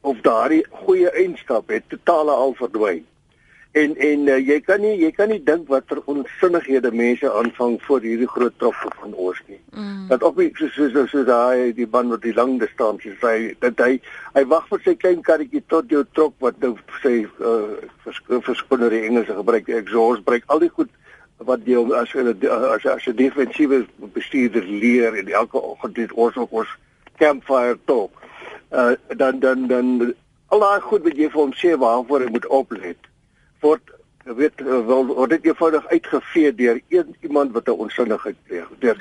[0.00, 3.04] of daai goeie eienskap het totaal al verdwyn
[3.80, 8.04] en en uh, jy kan nie jy kan nie dink watter onsinnighede mense aanvang voor
[8.06, 9.58] hierdie groot trokke van ons nie.
[9.72, 10.06] Mm.
[10.10, 13.80] Dat op so so so, so daai die man wat die lang distansie sê dat
[13.84, 13.98] hy
[14.36, 19.04] hy wag vir sy klein karretjie tot jou trok wat nou sê uh, verskoner die
[19.08, 20.94] Engelse gebruik exhaust breek al die goed
[21.50, 26.52] wat jy as as as 'n defensiewe bestuurder leer en elke oggend het ons ook
[26.52, 26.78] ons
[27.18, 28.10] campfire talk.
[28.70, 30.14] Uh, dan dan dan
[30.48, 33.07] al daai goed wat jy vir hom sê waarvoor hy moet oplet
[33.60, 33.80] word
[34.24, 38.96] weet wel word dit eenvoudig uitgevee deur een iemand wat 'n onsinnigheid pleeg deur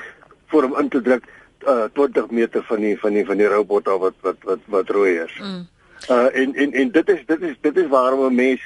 [0.45, 1.23] voor hom in te druk
[1.67, 5.19] uh, 20 meter van die van die van die robot wat wat wat wat rooi
[5.19, 5.39] is.
[5.39, 5.67] Mm.
[6.09, 8.61] Uh en en en dit is dit is dit is waarom 'n mens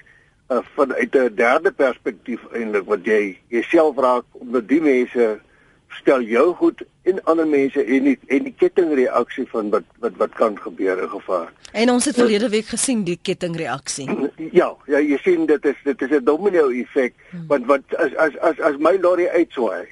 [0.51, 5.39] uh, vanuit 'n derde perspektief eintlik wat jy jouself raak omdat die mense
[5.99, 10.37] stel jou goed en ander mense en die en die kettingreaksie van wat wat wat
[10.39, 11.51] kan gebeur in gevaar.
[11.71, 14.07] En ons het verlede week gesien die kettingreaksie.
[14.51, 17.47] Ja, ja, jy sien dit is dit is 'n domino effek hmm.
[17.47, 19.87] want wat as as as as my lorry uitswaai.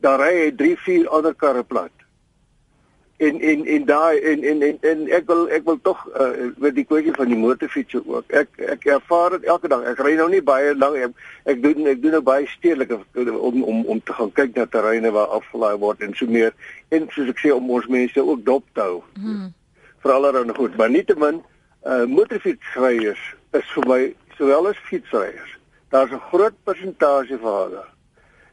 [0.00, 2.01] Daar ry hy 3 4 ander karre plat
[3.16, 6.74] en en en daai en, en en en ek wil ek wil tog uh, met
[6.74, 8.32] die kwessie van die motorfiets ook.
[8.32, 9.84] Ek ek ervaar dit elke dag.
[9.92, 11.22] Ek ry nou nie baie lank ek,
[11.54, 15.12] ek doen ek doen nou baie stedelike om om om te gaan kyk na terreine
[15.14, 16.54] waar afgelaai word en so meer
[16.90, 19.02] en soos ek sê om ons mense ook dop te hou.
[19.20, 19.52] Hmm.
[20.02, 21.42] Veral dan goed, maar nietemin
[21.86, 23.22] uh motorfietsryers
[23.58, 24.02] is vir my
[24.38, 25.58] sowel as fietsryers.
[25.90, 27.91] Daar's 'n groot persentasie van hulle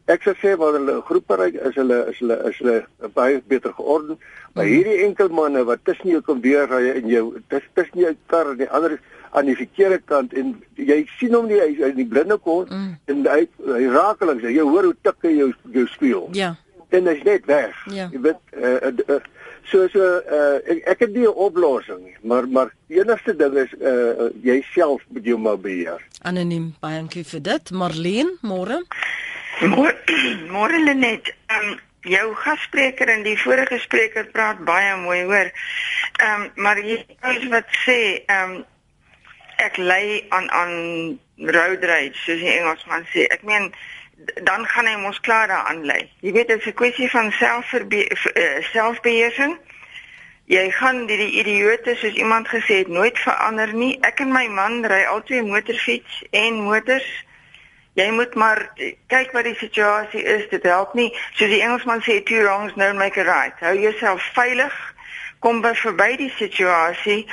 [0.09, 3.73] Ek sou sê waar hulle groepe ry is hulle is hulle is hulle baie beter
[3.77, 4.17] georden.
[4.55, 4.71] Maar mm.
[4.73, 8.61] hierdie enkel manne wat tussen jou kom weer ry en jou tussen jou kar en
[8.63, 8.97] die ander
[9.37, 12.65] aan die verkeerde kant en jy sien hom nie hy is in die blinde kon
[12.65, 12.95] mm.
[13.13, 16.25] en hy hy rakelings jy hoor hoe tik hy jou jou speel.
[16.37, 16.55] Ja.
[16.89, 17.77] En hy's net weg.
[17.93, 18.09] Ja.
[18.09, 19.19] Jy weet uh, uh,
[19.69, 23.53] so so uh, ek, ek het nie 'n oplossing nie, maar maar die enigste ding
[23.61, 26.01] is uh, jouself moet jy maar beheer.
[26.25, 27.71] Anoniem baie dankie vir dit.
[27.71, 28.81] Marlene, môre.
[30.53, 35.51] Môre Lenet, um, jou gasspreker en die vorige spreker praat baie mooi, hoor.
[36.23, 37.01] Ehm um, maar jy
[37.33, 38.65] is wat sê, ehm um,
[39.59, 40.73] ek lei aan aan
[41.51, 43.27] road rage, soos die Engelsman sê.
[43.27, 43.67] Ek meen
[44.47, 46.05] dan gaan hy mos klaar daaraan lei.
[46.23, 49.57] Jy weet dit is 'n kwessie van selfverbe uh, selfbeheersing.
[50.49, 53.99] jy gaan die, die idioote soos iemand gesê het nooit verander nie.
[54.01, 57.09] Ek en my man ry albei motorfiets en motors.
[57.99, 58.61] Jy moet maar
[59.11, 60.47] kyk wat die situasie is.
[60.49, 61.09] Dit help nie.
[61.35, 63.59] Soos die Engelsman sê two wrongs don't make a right.
[63.59, 64.75] Hou jouself veilig.
[65.43, 67.25] Kom by verby die situasie.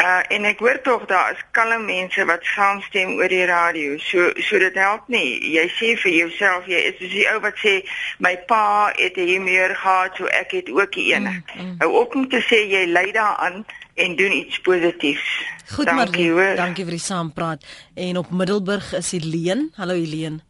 [0.00, 3.98] Uh en ek hoor tog daar is kalme mense wat saamstem oor die radio.
[3.98, 5.36] So so dit help nie.
[5.56, 7.74] Jy sê vir jouself jy is soos die ou wat sê
[8.24, 8.64] my pa
[8.96, 11.22] het 'n humeur gehad so ek het ook een.
[11.22, 11.76] Mm, mm.
[11.82, 13.64] Hou op om te sê jy lei daaraan
[13.94, 15.44] en doen iets positiefs.
[15.74, 16.56] Goed dankie, Marleen.
[16.56, 17.64] Dankie vir die saampraat.
[17.94, 19.68] En op Middelburg is Helene.
[19.74, 20.40] Hallo Helene.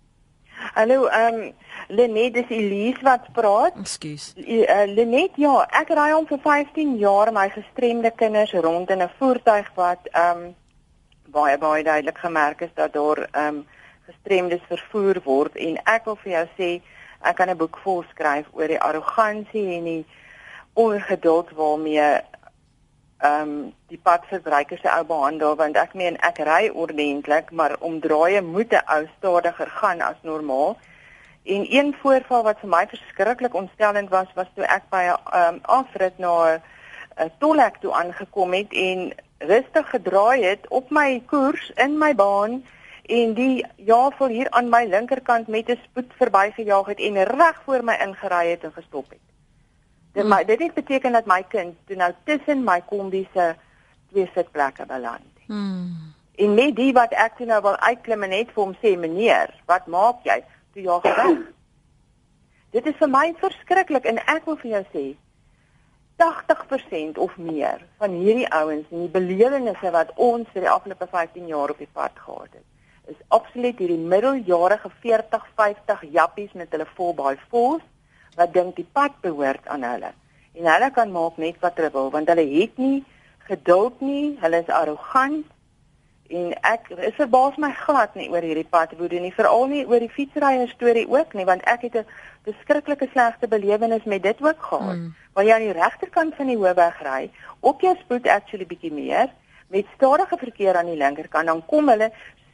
[0.75, 1.53] Hallo, ehm um,
[1.89, 3.75] Lenet dis Elise wat praat.
[3.77, 4.33] Ekskuus.
[4.37, 9.11] Uh, Lenet, ja, ek ry hom vir 15 jaar my gestremde kinders rond in 'n
[9.19, 10.55] voertuig wat ehm um,
[11.33, 13.67] baie baie duidelik gemerk is dat daar ehm um,
[14.07, 16.71] gestremdes vervoer word en ek wil vir jou sê
[17.21, 20.05] ek kan 'n boek vol skryf oor die arrogansie en die
[20.73, 22.21] ongeduld waarmee
[23.23, 28.01] ehm um, die padverbruikers se ou behandel want ek meen ek ry ordentlik maar om
[28.01, 30.77] draaie moet 'n ou stadiger gaan as normaal.
[31.45, 35.59] En een voorval wat vir my verskriklik ontstellend was, was toe ek by 'n um,
[35.63, 36.61] afrit na
[37.17, 42.65] 'n tolhek toe aangekom het en rustig gedraai het op my koers in my baan
[43.03, 47.85] en die jafel hier aan my linkerkant met 'n spoed verbygejaag het en reg voor
[47.85, 49.32] my ingery het en gestop het.
[50.13, 50.33] Dit hmm.
[50.33, 53.55] my dit het beteken dat my kind toe nou tussen my kombi se
[54.11, 55.45] twee sitplekke beland.
[55.47, 56.15] Hmm.
[56.35, 59.53] En met die wat ek toe nou wil uitklim en net vir hom sê meneer,
[59.67, 60.43] wat maak jy?
[60.73, 61.39] toe jaar gewag.
[62.73, 65.05] Dit is vir my verskriklik en ek wil vir jou sê
[66.23, 71.51] 80% of meer van hierdie ouens en die belewennisse wat ons vir die afgelope 15
[71.51, 72.65] jaar op die pad gehad het,
[73.13, 77.85] is absoluut hierdie middeljarige 40, 50 jappies met hulle vol baie fors
[78.37, 80.13] wat dink die pad behoort aan hulle.
[80.55, 83.05] En hulle kan maak net wat hulle wil want hulle het nie
[83.49, 85.47] geduld nie, hulle is arrogant
[86.33, 90.13] en ek is verbaas my glad nie oor hierdie padwoede nie veral nie oor die
[90.13, 92.07] fietsryer storie ook nie want ek het 'n
[92.49, 95.15] beskrikkelike slegte belewenis met dit ook gehad mm.
[95.35, 99.29] waar jy aan die regterkant van die hoofweg ry op jou spoed actually bietjie meer
[99.69, 102.13] met stadige verkeer aan die linkerkant dan kom hulle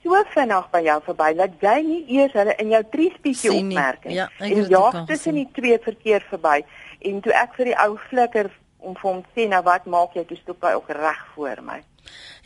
[0.08, 4.16] so vinnig by jou verby dat jy nie eers hulle in jou triespietjie opmerk nie
[4.20, 6.62] ja, en jaag tussen die twee verkeer verby
[7.10, 10.24] en toe ek vir die ou flikker om vir hom sê nou wat maak jy
[10.24, 11.82] toe stop hy ook reg voor my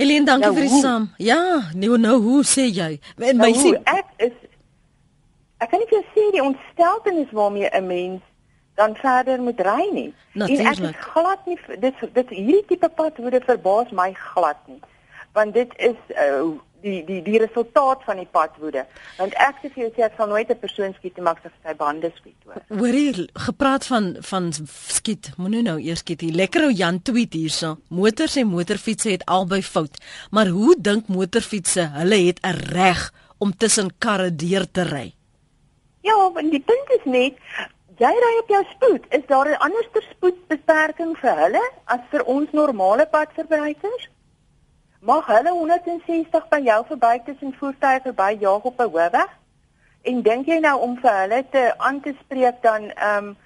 [0.00, 1.04] Helene, dankie nou, vir die saam.
[1.22, 1.38] Ja,
[1.78, 2.96] nou nou hoe sê jy?
[3.20, 4.34] En my nou, sê ek is
[5.62, 8.22] ek kan nie vir sê die ontsteltenis waarmee 'n mens
[8.74, 10.14] dan verder moet ry nie.
[10.32, 10.78] Natuurlijk.
[10.78, 14.80] En ek is glad nie dit dit hierdie tipe pad word verbaas my glad nie.
[15.32, 16.50] Want dit is uh,
[16.82, 18.84] die die die resultaat van die padwoede.
[19.18, 21.54] Want ek sê vir jou sê ek sal nooit 'n persoon skiet te maak as
[21.62, 22.60] sy bande skiet hoor.
[22.78, 24.52] Hoor jy gepraat van van
[24.98, 25.32] skiet?
[25.36, 26.34] Moenie nou eers skiet hier.
[26.34, 27.78] Lekker ou Jan tweet hierso.
[27.88, 29.98] Motors en motorfietsse het albei fout.
[30.30, 35.14] Maar hoe dink motorfietsse hulle het 'n reg om tussen karre deur te ry?
[36.02, 37.34] Ja, want die punt is net
[37.98, 39.04] jy ry op jou spoed.
[39.10, 44.08] Is daar 'n ander spoedbeperking vir hulle as vir ons normale padverbruikers?
[45.02, 49.30] Mag hulle 160 by jou verby tussen voertuie verby jaag op 'n hoofweg?
[50.02, 53.36] En dink jy nou om vir hulle te aan te spreek dan ehm um,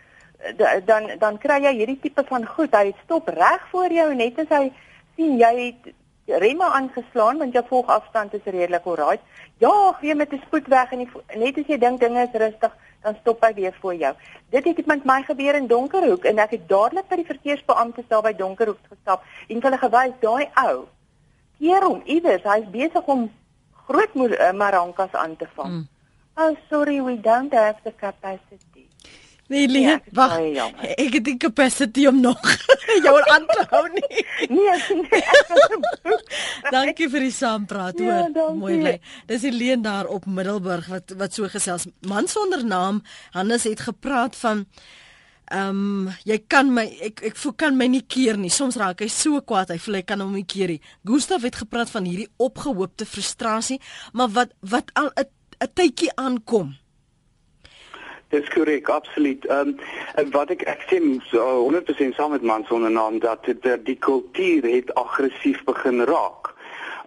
[0.84, 2.74] dan dan kry jy hierdie tipe van goed.
[2.74, 4.72] Hy stop reg voor jou net as hy
[5.16, 5.94] sien jy het
[6.26, 9.16] remme aangeslaan want jou volgafstand is redelik oral.
[9.58, 12.76] Ja, weer met 'n spoed weg en die, net as jy dink dinge is rustig,
[13.02, 14.14] dan stop hy weer voor jou.
[14.50, 18.22] Dit het met my gebeur in Donkerhoek en ek het dadelik by die verkeersbeampte daar
[18.22, 20.86] by Donkerhoek gestap en hulle gewys daai ou
[21.58, 22.44] keer hom iewers.
[22.44, 23.28] Hy's besig om
[23.86, 25.72] groot uh, marankas aan te vang.
[25.72, 25.86] Mm.
[26.36, 28.86] Oh sorry, we don't have the capacity.
[29.48, 30.40] Nee, nee, ja, wag.
[30.98, 32.40] Ek het die capacity om nog
[33.06, 34.24] jou aan te hou nie.
[34.58, 35.20] nee, nee.
[36.74, 38.56] Dankie vir die saampraat ja, hoor.
[38.58, 38.94] Mooi bly.
[39.30, 41.86] Dis Helene daar op Middelburg wat wat so gesels.
[42.10, 43.04] Man sonder naam,
[43.38, 44.66] Hannes het gepraat van
[45.46, 48.50] Ehm um, jy kan my ek ek voel kan my nie keer nie.
[48.50, 50.80] Soms raak hy so kwaad, hy voel hy kan hom nie keer nie.
[51.06, 53.78] Gustav het gepraat van hierdie opgehoopte frustrasie,
[54.12, 55.30] maar wat wat al 'n
[55.62, 56.74] 'n tydjie aankom.
[58.34, 59.46] Dis korrek, absoluut.
[59.46, 59.78] Ehm
[60.18, 60.98] um, wat ek ek sê
[61.30, 66.55] so 100% saam met man sonder naam dat die, die kultuur het aggressief begin raak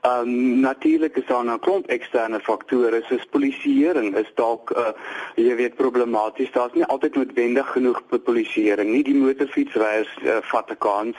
[0.02, 4.88] Ehm um, natuurlik is daar 'n klomp eksterne faktore soos polisieering is dalk uh,
[5.36, 6.52] jy weet problematies.
[6.52, 9.04] Daar's nie altyd noodwendig genoeg polisieering nie.
[9.04, 11.18] Die motorfietsryers uh, vat 'n kans.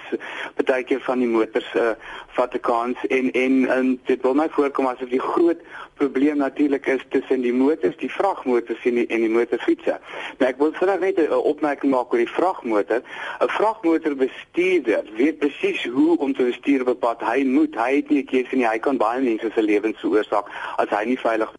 [0.55, 1.91] Partykeer van die motors uh,
[2.27, 5.61] vat 'n kans en en en dit wil my voorkom asof die groot
[6.01, 9.99] probleem natuurlik is tussen die motors, die vragmotors en die en die motorfietsse.
[10.39, 13.03] Nou ek wil vinnig net 'n opmerking maak oor die vragmotor.
[13.41, 17.21] 'n Vragmotor bestuurder weet presies hoe om te bestuur op pad.
[17.21, 18.70] Hy moet, hy het nie keuse nie.
[18.71, 21.59] Hy kan baie mense se lewens veroorsaak as hy nie veilig is.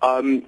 [0.00, 0.42] Um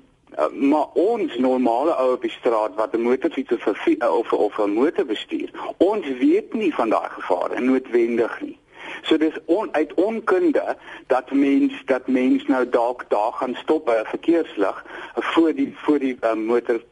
[0.50, 4.70] maar ons normale ou op die straat wat 'n motorfiets of 'n of of 'n
[4.70, 8.58] motor bestuur, ons weet nie van daai gevare noodwendig nie.
[9.02, 13.92] So dis on, uit onkunde dat mens dat mens nou dalk daar gaan stop by
[14.00, 16.82] 'n verkeerslig voor die voor die um, motor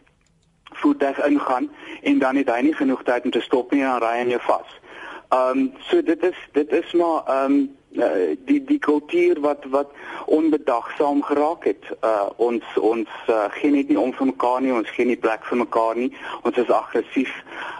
[0.72, 1.70] voertuig ingaan
[2.02, 4.28] en dan het hy nie genoeg tyd om te stop nie en dan ry hy
[4.28, 4.80] jou vas.
[5.28, 9.64] Ehm um, so dit is dit is maar ehm um, uh, die die kultuur wat
[9.70, 9.90] wat
[10.26, 11.84] onbedagsaam geraak het.
[12.00, 15.44] Uh ons ons uh, gee net nie om vir mekaar nie, ons gee nie plek
[15.44, 16.12] vir mekaar nie.
[16.42, 17.34] Ons is aggressief.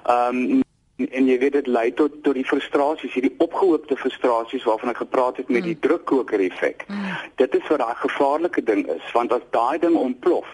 [0.05, 0.61] Ehm um,
[1.03, 5.41] en jy weet dit lei tot tot die frustrasies, hierdie opgehoopte frustrasies waarvan ek gepraat
[5.41, 5.73] het met mm.
[5.73, 6.85] die drukkoker effek.
[6.89, 7.17] Mm.
[7.41, 10.51] Dit is wat daai gevaarlike ding is, want as daai ding ontplof,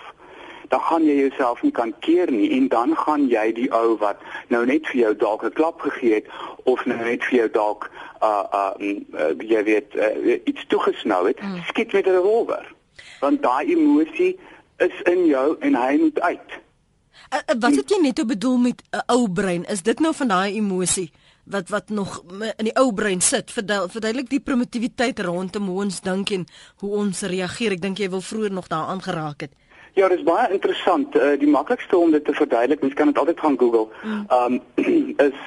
[0.68, 4.20] dan gaan jy jouself nie kan keer nie en dan gaan jy die ou wat
[4.48, 6.26] nou net vir jou dalk 'n klap gegee het
[6.64, 7.90] of nou net vir jou dalk
[8.22, 8.72] uh uh,
[9.14, 11.62] uh jy weet uh, iets toegesnou het, mm.
[11.68, 12.74] skiet met 'n revolver.
[13.20, 14.38] Want daai emosie
[14.76, 16.50] is in jou en hy moet uit.
[17.32, 19.64] Uh, uh, wat het jy net bedoel met 'n uh, ou brein?
[19.64, 21.12] Is dit nou van daai emosie
[21.44, 22.22] wat wat nog
[22.56, 23.50] in die ou brein sit?
[23.52, 27.72] Verduidelik die primitiwiteit rondom hoe ons dink en hoe ons reageer.
[27.72, 29.52] Ek dink jy wil vroeër nog daaraan geraak het.
[29.94, 31.16] Ja, dit is baie interessant.
[31.16, 33.88] Uh, die maklikste om dit te verduidelik, mens kan dit altyd gaan Google.
[34.02, 34.24] Mm.
[34.28, 35.38] Ehm um, is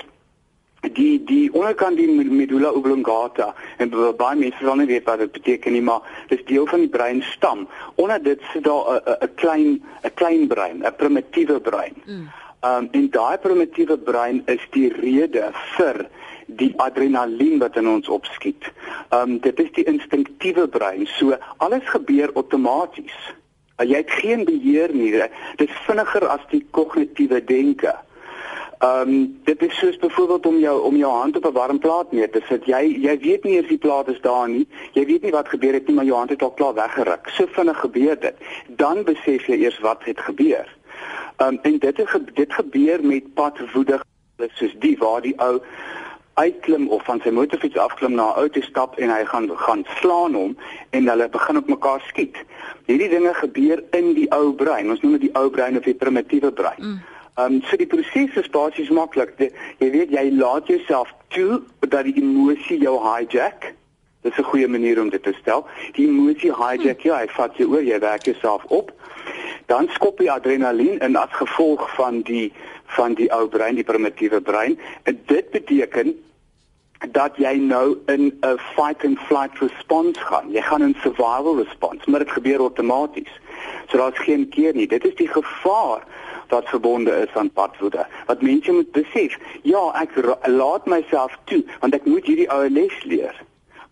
[0.82, 5.76] die die onderkant die medulla oblongata en baie mense sal nie weet wat dit beteken
[5.78, 7.68] nie, maar dis deel van die breinstam.
[7.96, 11.94] Onder dit sit daar 'n klein 'n klein brein, 'n primitiewe brein.
[12.06, 12.30] Mm.
[12.62, 16.06] Um, en daai primitiewe brein is die rede vir
[16.46, 18.72] die adrenalien wat in ons opskiet.
[19.10, 21.08] Ehm um, dit is die instinktiewe brein.
[21.08, 23.16] So alles gebeur outomaties.
[23.82, 25.12] Uh, jy het geen beheer nie.
[25.58, 27.96] Dit is vinniger as die kognitiewe denke.
[28.82, 32.12] Ehm um, dit is soos byvoorbeeld om jou om jou hand op 'n warm plaat
[32.12, 32.66] neer te sit.
[32.66, 34.68] Jy jy weet nie of die plaat is daar nie.
[34.94, 37.30] Jy weet nie wat gebeur het nie, maar jou hand het al klaar weggeruk.
[37.30, 38.36] So vinnig gebeur dit.
[38.68, 40.78] Dan besef jy eers wat het gebeur.
[41.38, 44.02] Ehm um, en dit het dit gebeur met padwoede
[44.54, 45.62] soos die waar die ou
[46.42, 50.34] uitklim of van sy motorfiets afklim na 'n auto stap en hy gaan gaan slaan
[50.34, 50.58] hom
[50.90, 52.38] en hulle begin op mekaar skiet.
[52.86, 54.90] Hierdie dinge gebeur in die ou brein.
[54.90, 56.80] Ons noem dit die ou brein of die primitiewe brein.
[56.80, 57.02] Mm.
[57.36, 59.30] Ehm um, so die proses is basies maklik.
[59.80, 63.74] Jy weet jy laat jouself toe dat die emosie jou hijack.
[64.22, 65.66] Dit is 'n goeie manier om dit te stel.
[65.94, 68.92] Die emosie hijack jou, hy vat jou oor, jy werk jouself op.
[69.66, 72.52] Dan skop die adrenalien in as gevolg van die
[72.86, 74.80] van die ou brein, die primitiewe brein.
[75.04, 76.16] En dit beteken
[77.10, 80.52] dat jy nou in 'n fight and flight response gaan.
[80.52, 83.40] Jy gaan in survival response, maar dit gebeur outomaties.
[83.88, 84.88] So daar's geen keer nie.
[84.88, 86.04] Dit is die gevaar
[86.48, 88.06] wat verbonde is aan padwoede.
[88.26, 90.10] Wat mense moet besef, ja, ek
[90.46, 93.36] laat myself toe want ek moet hierdie ou les leer.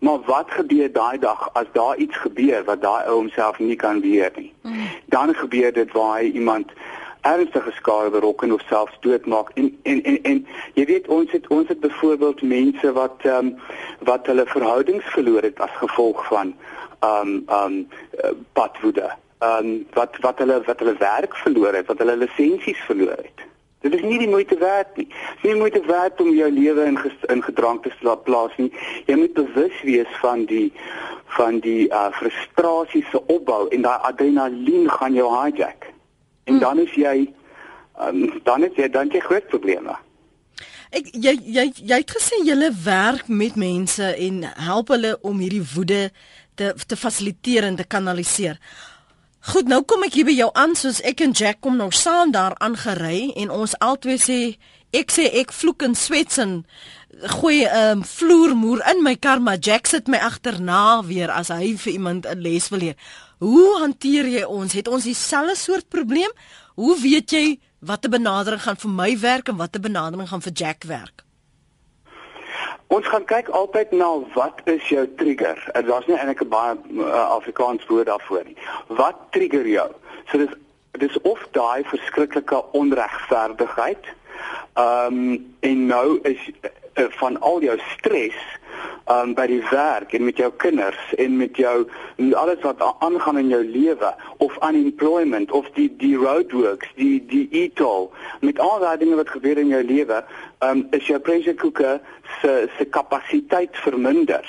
[0.00, 4.00] Maar wat gebeur daai dag as daar iets gebeur wat daai ou homself nie kan
[4.00, 4.52] beheer nie?
[4.62, 4.88] Mm.
[5.06, 6.72] Dan gebeur dit waar hy iemand
[7.20, 11.68] ernstige skade berokken of selfs doodmaak en en en en jy weet ons het ons
[11.68, 13.56] het byvoorbeeld mense wat ehm um,
[14.10, 16.54] wat hulle verhoudings verloor het as gevolg van
[17.00, 17.82] ehm um, ehm
[18.24, 23.16] um, padwoede um, wat wat hulle wat hulle werk verloor het, wat hulle lisensies verloor
[23.16, 23.46] het.
[23.80, 25.06] Dit is nie die moeite werd nie.
[25.08, 26.98] Dit is nie moeite werd om jou lewe in
[27.32, 28.68] in gedrang te laat plaas nie.
[29.06, 30.72] Jy moet bewus wees van die
[31.38, 35.88] van die uh, frustrasie se opbou en daai adrenalien gaan jou hijack.
[36.50, 36.62] En hmm.
[36.66, 37.16] dan is jy
[38.02, 39.94] um, dan het jy dan jy groot probleme.
[40.90, 45.62] Ek jy jy jy het gesê jy werk met mense en help hulle om hierdie
[45.74, 46.08] woede
[46.58, 48.58] te te fasiliteer en te kanaliseer.
[49.52, 52.34] Goed, nou kom ek hier by jou aan soos ek en Jack kom nou saam
[52.34, 54.40] daar aangery en ons albei sê
[54.92, 56.58] ek sê ek vloek en swetsen
[57.38, 61.76] gooi 'n um, vloermoer in my kar maar Jack sit my agterna weer as hy
[61.76, 62.96] vir iemand 'n les wil leer.
[63.40, 64.74] Hoe hanteer jy ons?
[64.76, 66.32] Het ons dieselfde soort probleem?
[66.76, 67.44] Hoe weet jy
[67.80, 71.24] watter benadering gaan vir my werk en watter benadering gaan vir Jack werk?
[72.92, 75.56] Ons gaan kyk altyd na wat is jou trigger.
[75.72, 78.56] Daar's nie eintlik 'n baie uh, Afrikaans woord daarvoor nie.
[78.88, 79.88] Wat trigger jou?
[80.28, 80.52] So dis
[80.98, 84.04] dis of daai verskriklike onregverdigheid.
[84.74, 88.36] Ehm um, en nou is uh, van al jou stres
[89.10, 91.74] um by die werk en met jou kinders en met jou
[92.38, 98.10] alles wat aangaan in jou lewe of unemployment of die die roadworks, die die e-toll,
[98.40, 100.22] met al daai dinge wat gebeur in jou lewe,
[100.66, 102.00] um is jou pressure cooker
[102.40, 104.46] se se kapasiteit verminder.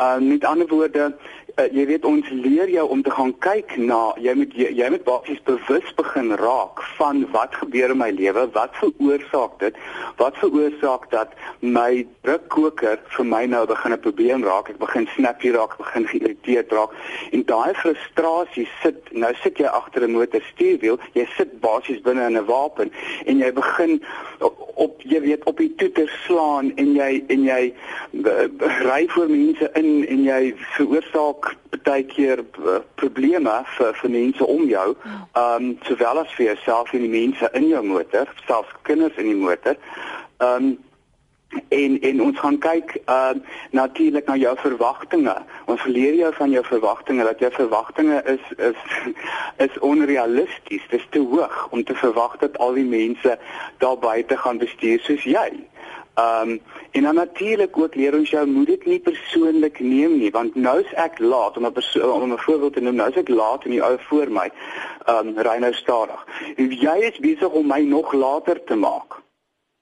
[0.00, 1.12] Uh met ander woorde,
[1.56, 4.88] uh, jy weet ons leer jou om te gaan kyk na jy moet jy, jy
[4.92, 9.78] moet basies bewus begin raak van wat gebeur in my lewe, wat veroorsaak dit?
[10.20, 14.70] Wat veroorsaak dat my drukkoker vir my nou begin 'n probleem raak?
[14.70, 16.92] Ek begin snappy raak, begin geïrriteerd raak
[17.32, 22.36] en daai frustrasie sit nou sit jy agter 'n motorstuurwiel, jy sit basies binne in
[22.36, 22.92] 'n wapen
[23.26, 24.02] en jy begin
[24.40, 27.72] op, op jy weet op die toeter slaan en jy en jy
[28.84, 31.45] ry voor mense in en jy veroorsaak
[31.86, 36.92] baie keer uh, probleme vir vir mense om jou, ehm um, sowel as vir jouself
[36.92, 39.78] en die mense in jou motor, selfs kinders in die motor.
[40.38, 40.76] Ehm um,
[41.68, 45.36] en en ons gaan kyk ehm uh, natuurlik na jou verwagtinge.
[45.64, 48.80] Ons leer jou van jou verwagtinge dat jou verwagtinge is is
[49.66, 50.88] is onrealisties.
[50.90, 53.38] Dit is te hoog om te verwag dat al die mense
[53.78, 55.50] daar buite gaan bestuur soos jy.
[56.16, 56.60] Ehm um,
[56.90, 60.92] en dan natuurlik ook leer ons jou moet dit nie persoonlik neem nie want nou's
[60.92, 63.98] ek laat om 'n om 'n voorbeeld te noem nou's ek laat en die ou
[64.08, 64.48] voor my
[65.06, 66.26] ehm um, ry nou stadig.
[66.56, 69.20] Jy is besig om my nog later te maak.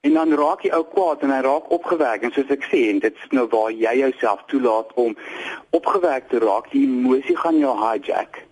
[0.00, 2.98] En dan raak jy ou kwaad en hy raak opgewek en soos ek sê en
[2.98, 5.16] dit is nou waar jy jouself toelaat om
[5.70, 8.43] opgewek te raak, die emosie gaan jou hijack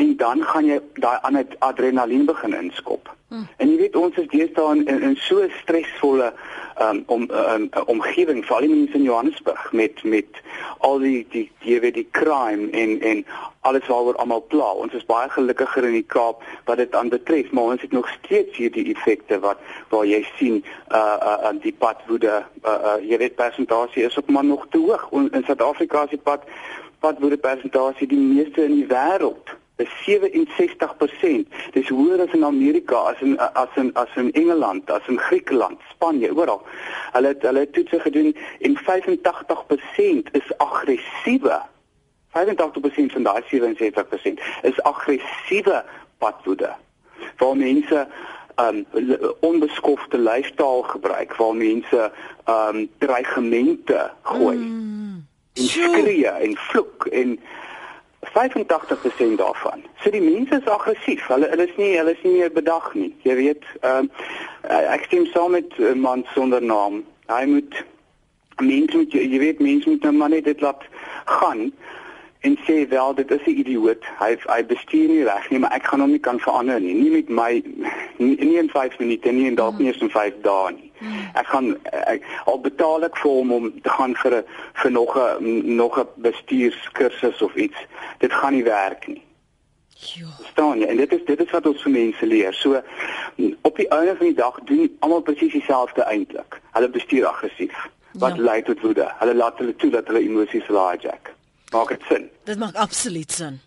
[0.00, 3.10] en dan gaan jy daai ander adrenalien begin inskop.
[3.30, 3.46] Hmm.
[3.62, 6.32] En jy weet ons is deesdae in, in, in so stresvolle
[6.82, 10.40] um, om 'n um, omgewing, veral in in Johannesburg met met
[10.78, 13.24] al die die jy weet die crime en en
[13.60, 14.72] alles waaroor almal pla.
[14.72, 18.56] Ons is baie gelukkiger in die Kaap wat dit aanbetref, maar ons het nog steeds
[18.56, 23.34] hierdie effekte wat waar jy sien uh uh, uh die padwoede uh, uh jy weet
[23.34, 25.08] persentasie is ook maar nog te hoog.
[25.12, 26.44] In Suid-Afrika se pad
[27.00, 31.48] padwoede persentasie die meeste in die wêreld is 67%.
[31.72, 35.80] Dis hoër as in Amerika, as in as in as in Engeland, as in Griekeland,
[35.90, 36.62] Spanje, oral.
[37.12, 41.60] Hulle het hulle het toetse gedoen en 85% is aggressiewe.
[42.30, 45.84] 85% van daai 67% is aggressiewe
[46.18, 46.74] padwoede.
[47.36, 48.06] Waar mense
[48.60, 48.84] um
[49.40, 52.12] onbeskofte lyfstaal gebruik, waar mense
[52.48, 54.56] um dreigemente gooi.
[54.56, 55.26] Mm.
[55.52, 57.40] En skree en vloek en
[58.20, 59.82] 85% daarvan.
[60.00, 61.26] So die mense is aggressief.
[61.26, 63.14] Hulle hulle is nie hulle is nie meer bedag nie.
[63.24, 64.10] Jy weet, ehm
[64.68, 67.04] uh, ek stem saam met 'n uh, man sonder naam.
[67.26, 67.84] Hy moet
[68.60, 70.84] mense moet jy weet mense moet nou maar net dit laat
[71.24, 71.72] gaan
[72.40, 74.04] en sê wel dit is 'n idioot.
[74.18, 76.94] Hy hy bestuur nie reg nie, maar ek gaan hom nie kan verander nie.
[76.94, 77.62] Nie met my
[78.16, 80.89] nie, nie in 5 minute nie en dalk nie eens in 5 dae nie.
[81.34, 84.44] Ek gaan ek, al betaal ek vir hom om te gaan vir 'n
[84.82, 87.76] vir nog 'n nog 'n bestuurskursus of iets.
[88.18, 89.22] Dit gaan nie werk nie.
[90.00, 90.26] Ja.
[90.50, 90.86] Staan jy?
[90.86, 92.54] En dit is dit is wat ons vir mense leer.
[92.54, 92.82] So
[93.62, 96.60] op die einde van die dag doen almal presies dieselfde eintlik.
[96.72, 97.88] Hulle bestuur aggressief.
[98.12, 98.42] Wat ja.
[98.42, 99.12] lei tot woede?
[99.18, 101.34] Hulle laat hulle toe dat hulle emosies hijack.
[101.70, 102.30] Maak dit sin?
[102.44, 103.60] Dit maak absoluut sin.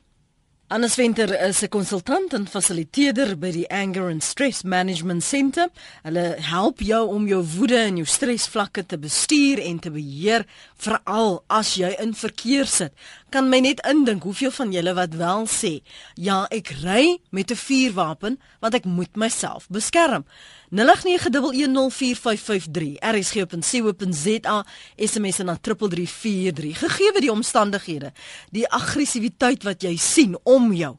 [0.68, 5.68] Annes Venter is 'n konsultant en fasiliteerder by die Anger and Stress Management Center.
[6.03, 10.45] Hulle help jou om jou woede en jou stresvlakke te bestuur en te beheer,
[10.78, 12.93] veral as jy in verkeer sit.
[13.34, 15.81] Kan my net indink hoeveel van julle wat wel sê,
[16.13, 20.25] ja, ek ry met 'n vuurwapen want ek moet myself beskerm.
[20.73, 24.65] 0891104553 rsg.co.za
[24.97, 28.11] SMS na 3343 gegee die omstandighede
[28.51, 30.97] die aggressiwiteit wat jy sien om jou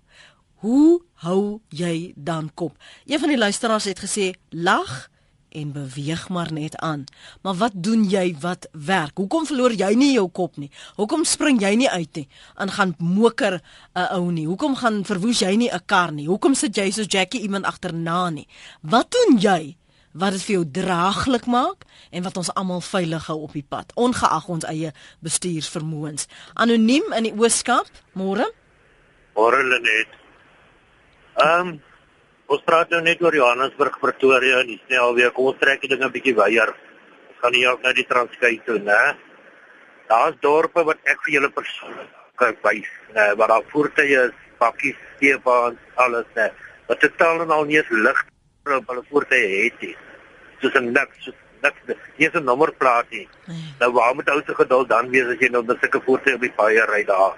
[0.54, 2.76] hoe hou jy dan kop
[3.06, 5.10] een van die luisteraars het gesê lag
[5.54, 7.04] en beweeg maar net aan.
[7.42, 9.16] Maar wat doen jy wat werk?
[9.16, 10.70] Hoekom verloor jy nie jou kop nie?
[10.98, 12.28] Hoekom spring jy nie uit nie?
[12.58, 13.62] En gaan moker 'n
[13.98, 14.46] uh, ou nie?
[14.46, 16.26] Hoekom gaan verwoes jy nie 'n kar nie?
[16.26, 18.48] Hoekom sit jy soos Jackie iemand agterna nie?
[18.80, 19.76] Wat doen jy?
[20.14, 21.82] wat dit vir jou draaglik maak
[22.14, 24.92] en wat ons almal veilig hou op die pad ongeag ons eie
[25.26, 27.90] bestuursvermoëns anoniem in die ooskap
[28.20, 28.46] môre
[29.34, 30.14] môre net
[31.42, 31.74] ehm um,
[32.54, 35.32] Ons praat nou net oor Johannesburg, Pretoria en die snelweë.
[35.34, 36.70] Kom ons trek die ding 'n bietjie wyer.
[37.30, 39.16] Ons gaan hier ook na die Transkei toe, né?
[40.06, 44.96] Daar's dorpe wat ek vir julle persoonlik kan wys, né, waar daar voertuie is, bakkies,
[45.16, 46.50] steepbaan, alles, né.
[46.86, 48.24] Wat totaal en al nie eens lig
[48.66, 49.96] op hulle voertuie het nie.
[50.60, 51.30] Soos 'n niks,
[51.62, 51.80] niks.
[52.16, 53.28] Hier is 'n nommerplaat nie.
[53.46, 53.74] Nee.
[53.80, 56.40] Nou waar moet ou se geduld dan wees as jy nou met sulke voertuie op
[56.40, 57.34] die paaie ry daar?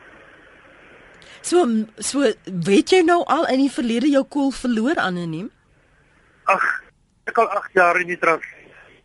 [1.46, 1.62] So
[2.02, 2.26] so
[2.66, 5.46] weet jy nou al in die verlede jou koel verloor anoniem?
[6.50, 6.64] Ag,
[7.30, 8.46] ek al 8 jaar in die trans.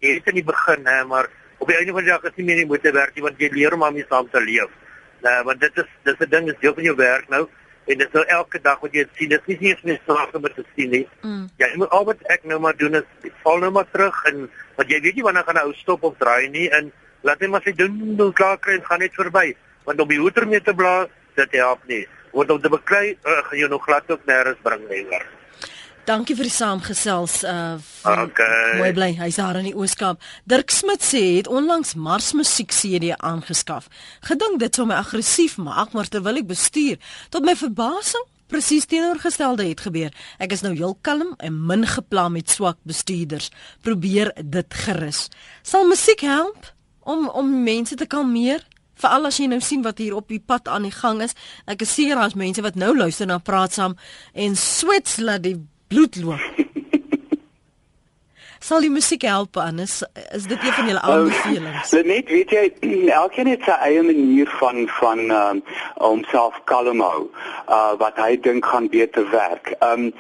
[0.02, 1.30] Jy het in die begin hè, maar
[1.62, 3.52] op die einde van die dag is nie meer nie moet werk nie want jy
[3.54, 4.72] leer om mee saam te leef.
[5.22, 7.44] Nou, want dit is dis 'n ding is deel van jou werk nou
[7.86, 9.30] en dit is nou elke dag wat jy dit sien.
[9.30, 11.08] Dit is nie eens meer snaaks om dit te sien nie.
[11.22, 11.50] Mm.
[11.58, 14.50] Ja, jy moet al wat ek nou maar doen is val nou maar terug en
[14.78, 17.50] want jy weet nie wanneer gaan 'n ou stop of draai nie en laat net
[17.50, 19.56] maar sy doen doen klaar kry en gaan net verby.
[19.86, 22.08] Want om die hoeter mee te blaas, dit help nie.
[22.32, 25.06] Want om te beklei, uh, gaan jy nog glad ook nêrens bring nie.
[25.10, 25.26] Hoor.
[26.10, 27.44] Dankie vir die saamgesels.
[27.46, 27.78] Uh
[28.10, 28.78] okay.
[28.80, 29.12] mooi bly.
[29.20, 30.22] Hy's daar in die Ooskaap.
[30.50, 33.88] Dirk Smit sê het onlangs Mars Musiek CD aangeskaf.
[34.26, 36.98] Gedink dit sou my aggressief maak, maar terwyl ek bestuur,
[37.30, 40.12] tot my verbasing presies teenoorgestelde het gebeur.
[40.44, 43.52] Ek is nou heel kalm en min gepla met swak bestuurders.
[43.86, 45.30] Probeer dit gerus.
[45.64, 46.74] Sal musiek help
[47.08, 48.66] om om mense te kalmeer?
[49.02, 51.36] Veral as jy nou sien wat hier op die pad aan die gang is.
[51.66, 53.98] Ek is seker daar's mense wat nou luister na praat saam
[54.34, 55.58] en swets laat die
[55.92, 56.61] bloed loop.
[58.62, 60.04] Sal die musiek help anders?
[60.38, 61.94] Is dit een van julle oh, aanbevelings?
[61.98, 62.66] Uh, net weet jy,
[63.22, 65.62] elkeen het sy eie manier van van um,
[65.98, 67.24] om self kalm hou.
[67.66, 69.74] Uh wat hy dink gaan beter werk.
[69.88, 70.12] Um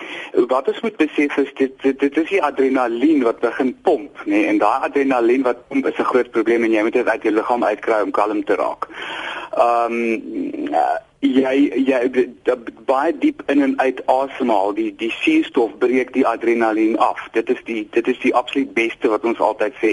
[0.50, 4.34] wat ons moet besef is dit dit, dit is die adrenalien wat begin pomp, nê?
[4.34, 4.50] Nee?
[4.56, 7.36] En daai adrenalien wat pomp is 'n groot probleem en jy moet dit uit jou
[7.36, 8.90] liggaam uitkry om kalm te raak.
[9.54, 10.02] Um
[10.74, 12.00] uh, jy jy
[12.86, 14.74] baie diep in en uit asemhaal.
[14.74, 17.22] Die die suurstof breek die adrenalien af.
[17.32, 19.92] Dit is die dit is die absoluut beste wat ons altyd sê.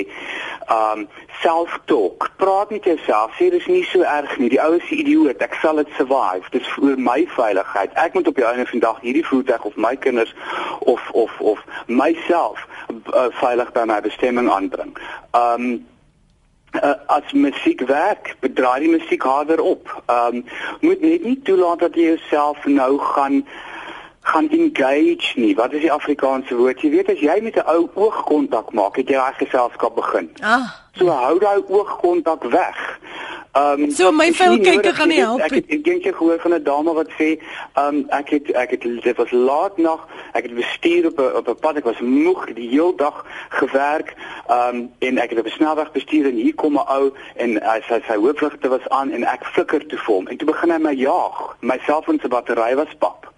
[0.72, 1.08] Um
[1.42, 3.36] self talk praat met jouself.
[3.36, 4.48] Sê dis nie so erg nie.
[4.48, 5.42] Die ou is 'n idioot.
[5.42, 6.48] Ek sal dit survive.
[6.50, 7.92] Dis vir my veiligheid.
[7.94, 10.34] Ek moet op die einde van die dag hierdie voertuig of my kinders
[10.80, 12.66] of of of myself
[13.14, 14.96] uh, veilig by my bestemming aanbring.
[15.32, 15.86] Um
[16.72, 20.02] uh, as musiek werk, bedraai die musiek harder op.
[20.06, 20.44] Ehm um,
[20.80, 23.42] moet net nie toelaat dat jy jouself nou gaan
[24.20, 25.54] gaan engage nie.
[25.54, 26.80] Wat is die Afrikaanse woord?
[26.80, 30.30] Jy weet as jy met 'n ou oogkontak maak, het jy daai geselskap begin.
[30.40, 30.68] Ah.
[30.96, 32.98] So hou daai oogkontak weg.
[33.52, 35.40] Ehm um, So my kykke gaan nie help.
[35.40, 37.28] Ek het ek dink jy gehoor van 'n dame wat sê,
[37.74, 41.36] ehm um, ek het ek het dit was laat nog, ek het bestuur op 'n
[41.40, 44.14] op 'n pad, ek was moeg die hele dag gewerk,
[44.46, 47.50] ehm um, en ek het op 'n snelweg bestuur en hier kom 'n ou en
[47.62, 50.70] hy sy sy hoofligte was aan en ek flikker toe vir hom en toe begin
[50.70, 51.56] hy my jaag.
[51.60, 53.32] My selfoon se battery was pap.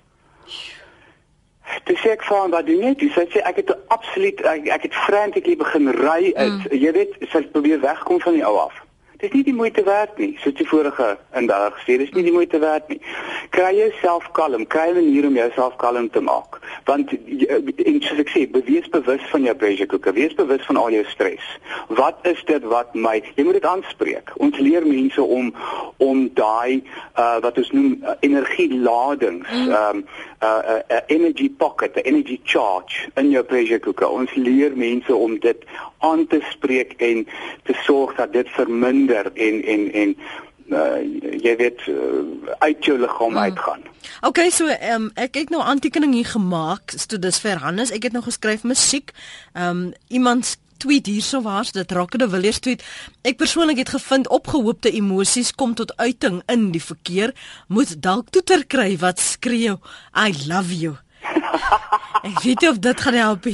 [1.87, 2.95] Dis ek vir hom wat doen jy?
[2.99, 6.63] Dis sê ek het absoluut ek, ek het frantically begin ry uit.
[6.67, 6.79] Mm.
[6.83, 8.81] Jy weet, sy probeer wegkom van die ou af.
[9.21, 12.57] Dis nie die moeite werd nie, soos die vorige indag gesê, dis nie die moeite
[12.63, 13.01] werd nie.
[13.53, 16.57] Kry jouself kalm, kry 'n manier om jouself kalm te maak.
[16.87, 20.91] Want en soos ek sê, bewees bewus van jou pressure cooker, wees bewus van al
[20.91, 21.45] jou stres.
[21.89, 24.33] Wat is dit wat my, jy moet dit aanspreek.
[24.37, 25.53] Ons leer mense om
[25.99, 26.83] om daai
[27.17, 29.69] uh wat ons noem uh, energieladings, mm.
[29.69, 30.05] um
[30.43, 34.09] uh, uh, uh energy pocket, the energy charge in jou pressure cooker.
[34.09, 35.65] Ons leer mense om dit
[35.99, 37.27] aan te spreek en
[37.63, 40.17] te sorg dat dit verminder minder en en en
[40.71, 41.03] uh,
[41.43, 41.99] jy weet uh,
[42.59, 43.39] uit jou liggaam hmm.
[43.39, 43.83] uitgaan.
[44.21, 46.95] OK, so um, ek het nou aantekening hier gemaak.
[46.97, 47.93] So dis vir Hannes.
[47.95, 49.15] Ek het nou geskryf musiek.
[49.53, 52.85] Ehm um, iemand tweet hierso waars dit Rockede Villiers tweet.
[53.29, 57.35] Ek persoonlik het gevind opgehoopte emosies kom tot uiting in die verkeer.
[57.69, 59.77] Moet dalk toeter kry wat skreeu
[60.17, 60.97] I love you.
[62.29, 63.47] ek weet of dit gaan help.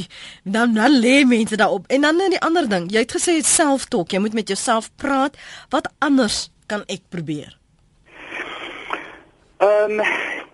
[0.43, 1.87] Dan dan lê mense daarop.
[1.87, 5.37] En dan die ander ding, jy het gesê self-talk, jy moet met jouself praat.
[5.69, 7.59] Wat anders kan ek probeer?
[9.57, 10.07] Ehm um,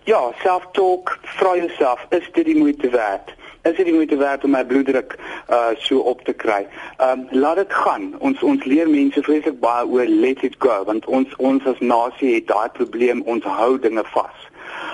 [0.03, 3.33] ja, self-talk, vra jouself, is dit die moeite werd?
[3.63, 5.15] Is dit die moeite werd om my bloeddruk
[5.49, 6.67] uh so op te kry?
[6.97, 8.13] Ehm um, laat dit gaan.
[8.19, 12.33] Ons ons leer mense vreeslik baie oor let it go want ons ons as nasie
[12.35, 14.47] het daai probleem ons hou dinge vas.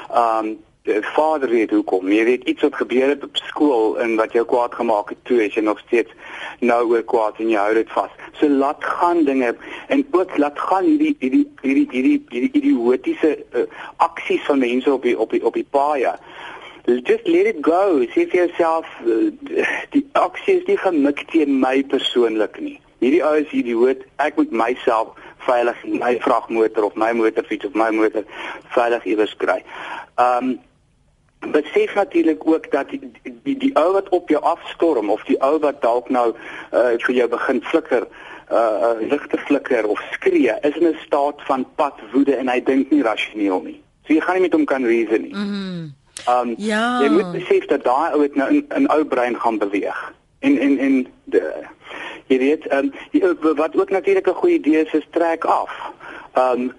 [0.09, 0.57] Ehm um,
[1.01, 2.11] vader weet hoekom.
[2.11, 5.43] Jy weet iets wat gebeur het op skool en wat jou kwaad gemaak het toe,
[5.45, 6.11] is jy nog steeds
[6.59, 8.11] nou oor kwaad en jy hou dit vas.
[8.39, 9.55] So laat gaan dinge
[9.87, 13.65] en ook laat gaan hierdie hierdie hierdie hierdie hierdie idiotiese uh,
[13.97, 16.15] aksies van mense op die op die op die paaie.
[16.85, 18.05] Just let it go.
[18.13, 19.31] See for yourself uh,
[19.95, 22.79] die aksie is nie gemik teen my persoonlik nie.
[22.99, 24.03] Hierdie ou is idioot.
[24.19, 25.15] Ek moet myself
[25.47, 28.25] veilig my vragmotor of my motorfiets of my motor
[28.75, 29.61] veilig iewers kry.
[30.19, 30.57] Um
[31.39, 33.11] besef natuurlik ook dat die
[33.43, 36.33] die, die ou wat op jou afstorm of die ou wat dalk nou
[36.73, 38.07] uh, vir jou begin flikker
[38.51, 42.89] uh ligte flikker of skree is in 'n staat van pad woede en hy dink
[42.89, 43.81] nie rasioneel nie.
[44.05, 45.33] So jy gaan nie met hom kan reason nie.
[45.33, 45.53] Mhm.
[45.53, 47.01] Mm um ja.
[47.01, 50.13] jy moet besef dat daai ou het nou in 'n ou brein gaan beweeg.
[50.39, 51.53] En en en de,
[52.27, 52.91] jy weet um
[53.55, 55.91] wat ook natuurlik 'n goeie idee is is trek af.
[56.33, 56.71] Ehm um,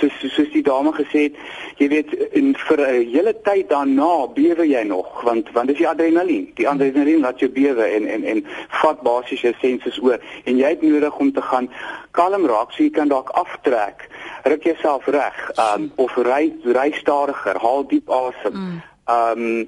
[0.00, 1.38] soos soos die dame gesê het,
[1.80, 5.88] jy weet in vir 'n hele tyd daarna bewe jy nog want want dis die
[5.88, 6.50] adrenalien.
[6.54, 8.44] Die adrenalien laat jou bewe en en en
[8.82, 11.70] vat basies jou senses oor en jy het nodig om te gaan
[12.10, 14.08] kalm raak so jy kan dalk aftrek.
[14.44, 18.54] Ruk jouself reg, ehm um, of ry ry stadiger, haal diep asem.
[18.54, 18.82] Mm.
[19.08, 19.66] Ehm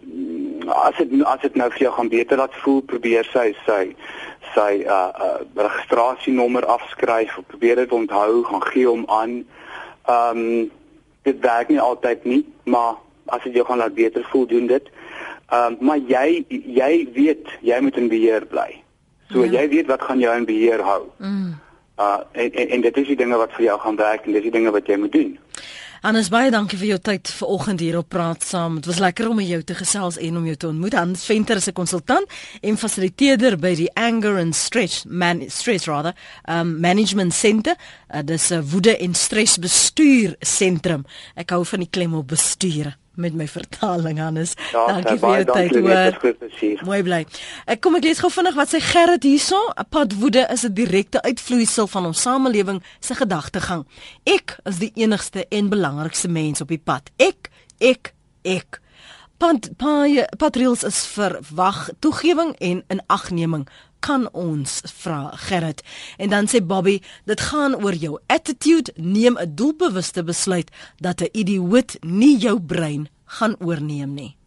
[0.68, 3.96] um, as dit as dit nou vir jou gaan beter laat voel, probeer sy sy
[4.54, 9.42] sy uh, uh registrasienommer afskryf of probeer dit onthou, gaan gee hom aan.
[10.06, 10.70] Ehm um,
[11.22, 14.90] dit werk nie altyd nie, maar as dit jou gaan laat beter voel doen dit.
[15.48, 18.82] Ehm um, maar jy jy weet jy moet in beheer bly.
[19.30, 19.60] So ja.
[19.60, 21.04] jy weet wat gaan jou in beheer hou.
[21.18, 21.54] Mm.
[21.98, 24.48] Uh en, en en dit is die dinge wat vir jou gaan werk en dis
[24.48, 25.38] die dinge wat jy moet doen.
[26.02, 28.80] Hannes baie dankie vir jou tyd vanoggend hier op praat saam.
[28.80, 30.96] Dit was lekker om jou te gesels en om jou te ontmoet.
[30.98, 32.26] Hans Venter is 'n konsultant
[32.60, 36.12] en fasiliteerder by die Anger and Stress Man Stress rather
[36.48, 37.76] um Management Center.
[38.10, 41.04] Uh, dis 'n woede en stres bestuur sentrum.
[41.36, 44.54] Ek hou van die klem op bestuur met my vertaling Hannes.
[44.72, 46.84] Ja, dankie vir jou tyd hoor.
[46.86, 47.20] Mooi bly.
[47.66, 49.60] Ek kom ek lees gou vinnig wat sê Gerrit hierso.
[49.76, 53.86] 'n Pad woede is 'n direkte uitvloeisel van ons samelewing se gedagtegang.
[54.24, 57.10] Ek is die enigste en belangrikste mens op die pad.
[57.16, 58.80] Ek, ek, ek.
[59.38, 59.70] Pad
[60.36, 63.66] patriots is verwag toegewing en inagneming
[64.02, 65.82] kan ons vra Gerrit?
[66.18, 66.98] En dan sê Bobby
[67.30, 68.92] dit gaan oor jou attitude.
[68.96, 74.41] Neem 'n doelbewuste besluit dat 'n idioot nie jou brein gaan oorneem nie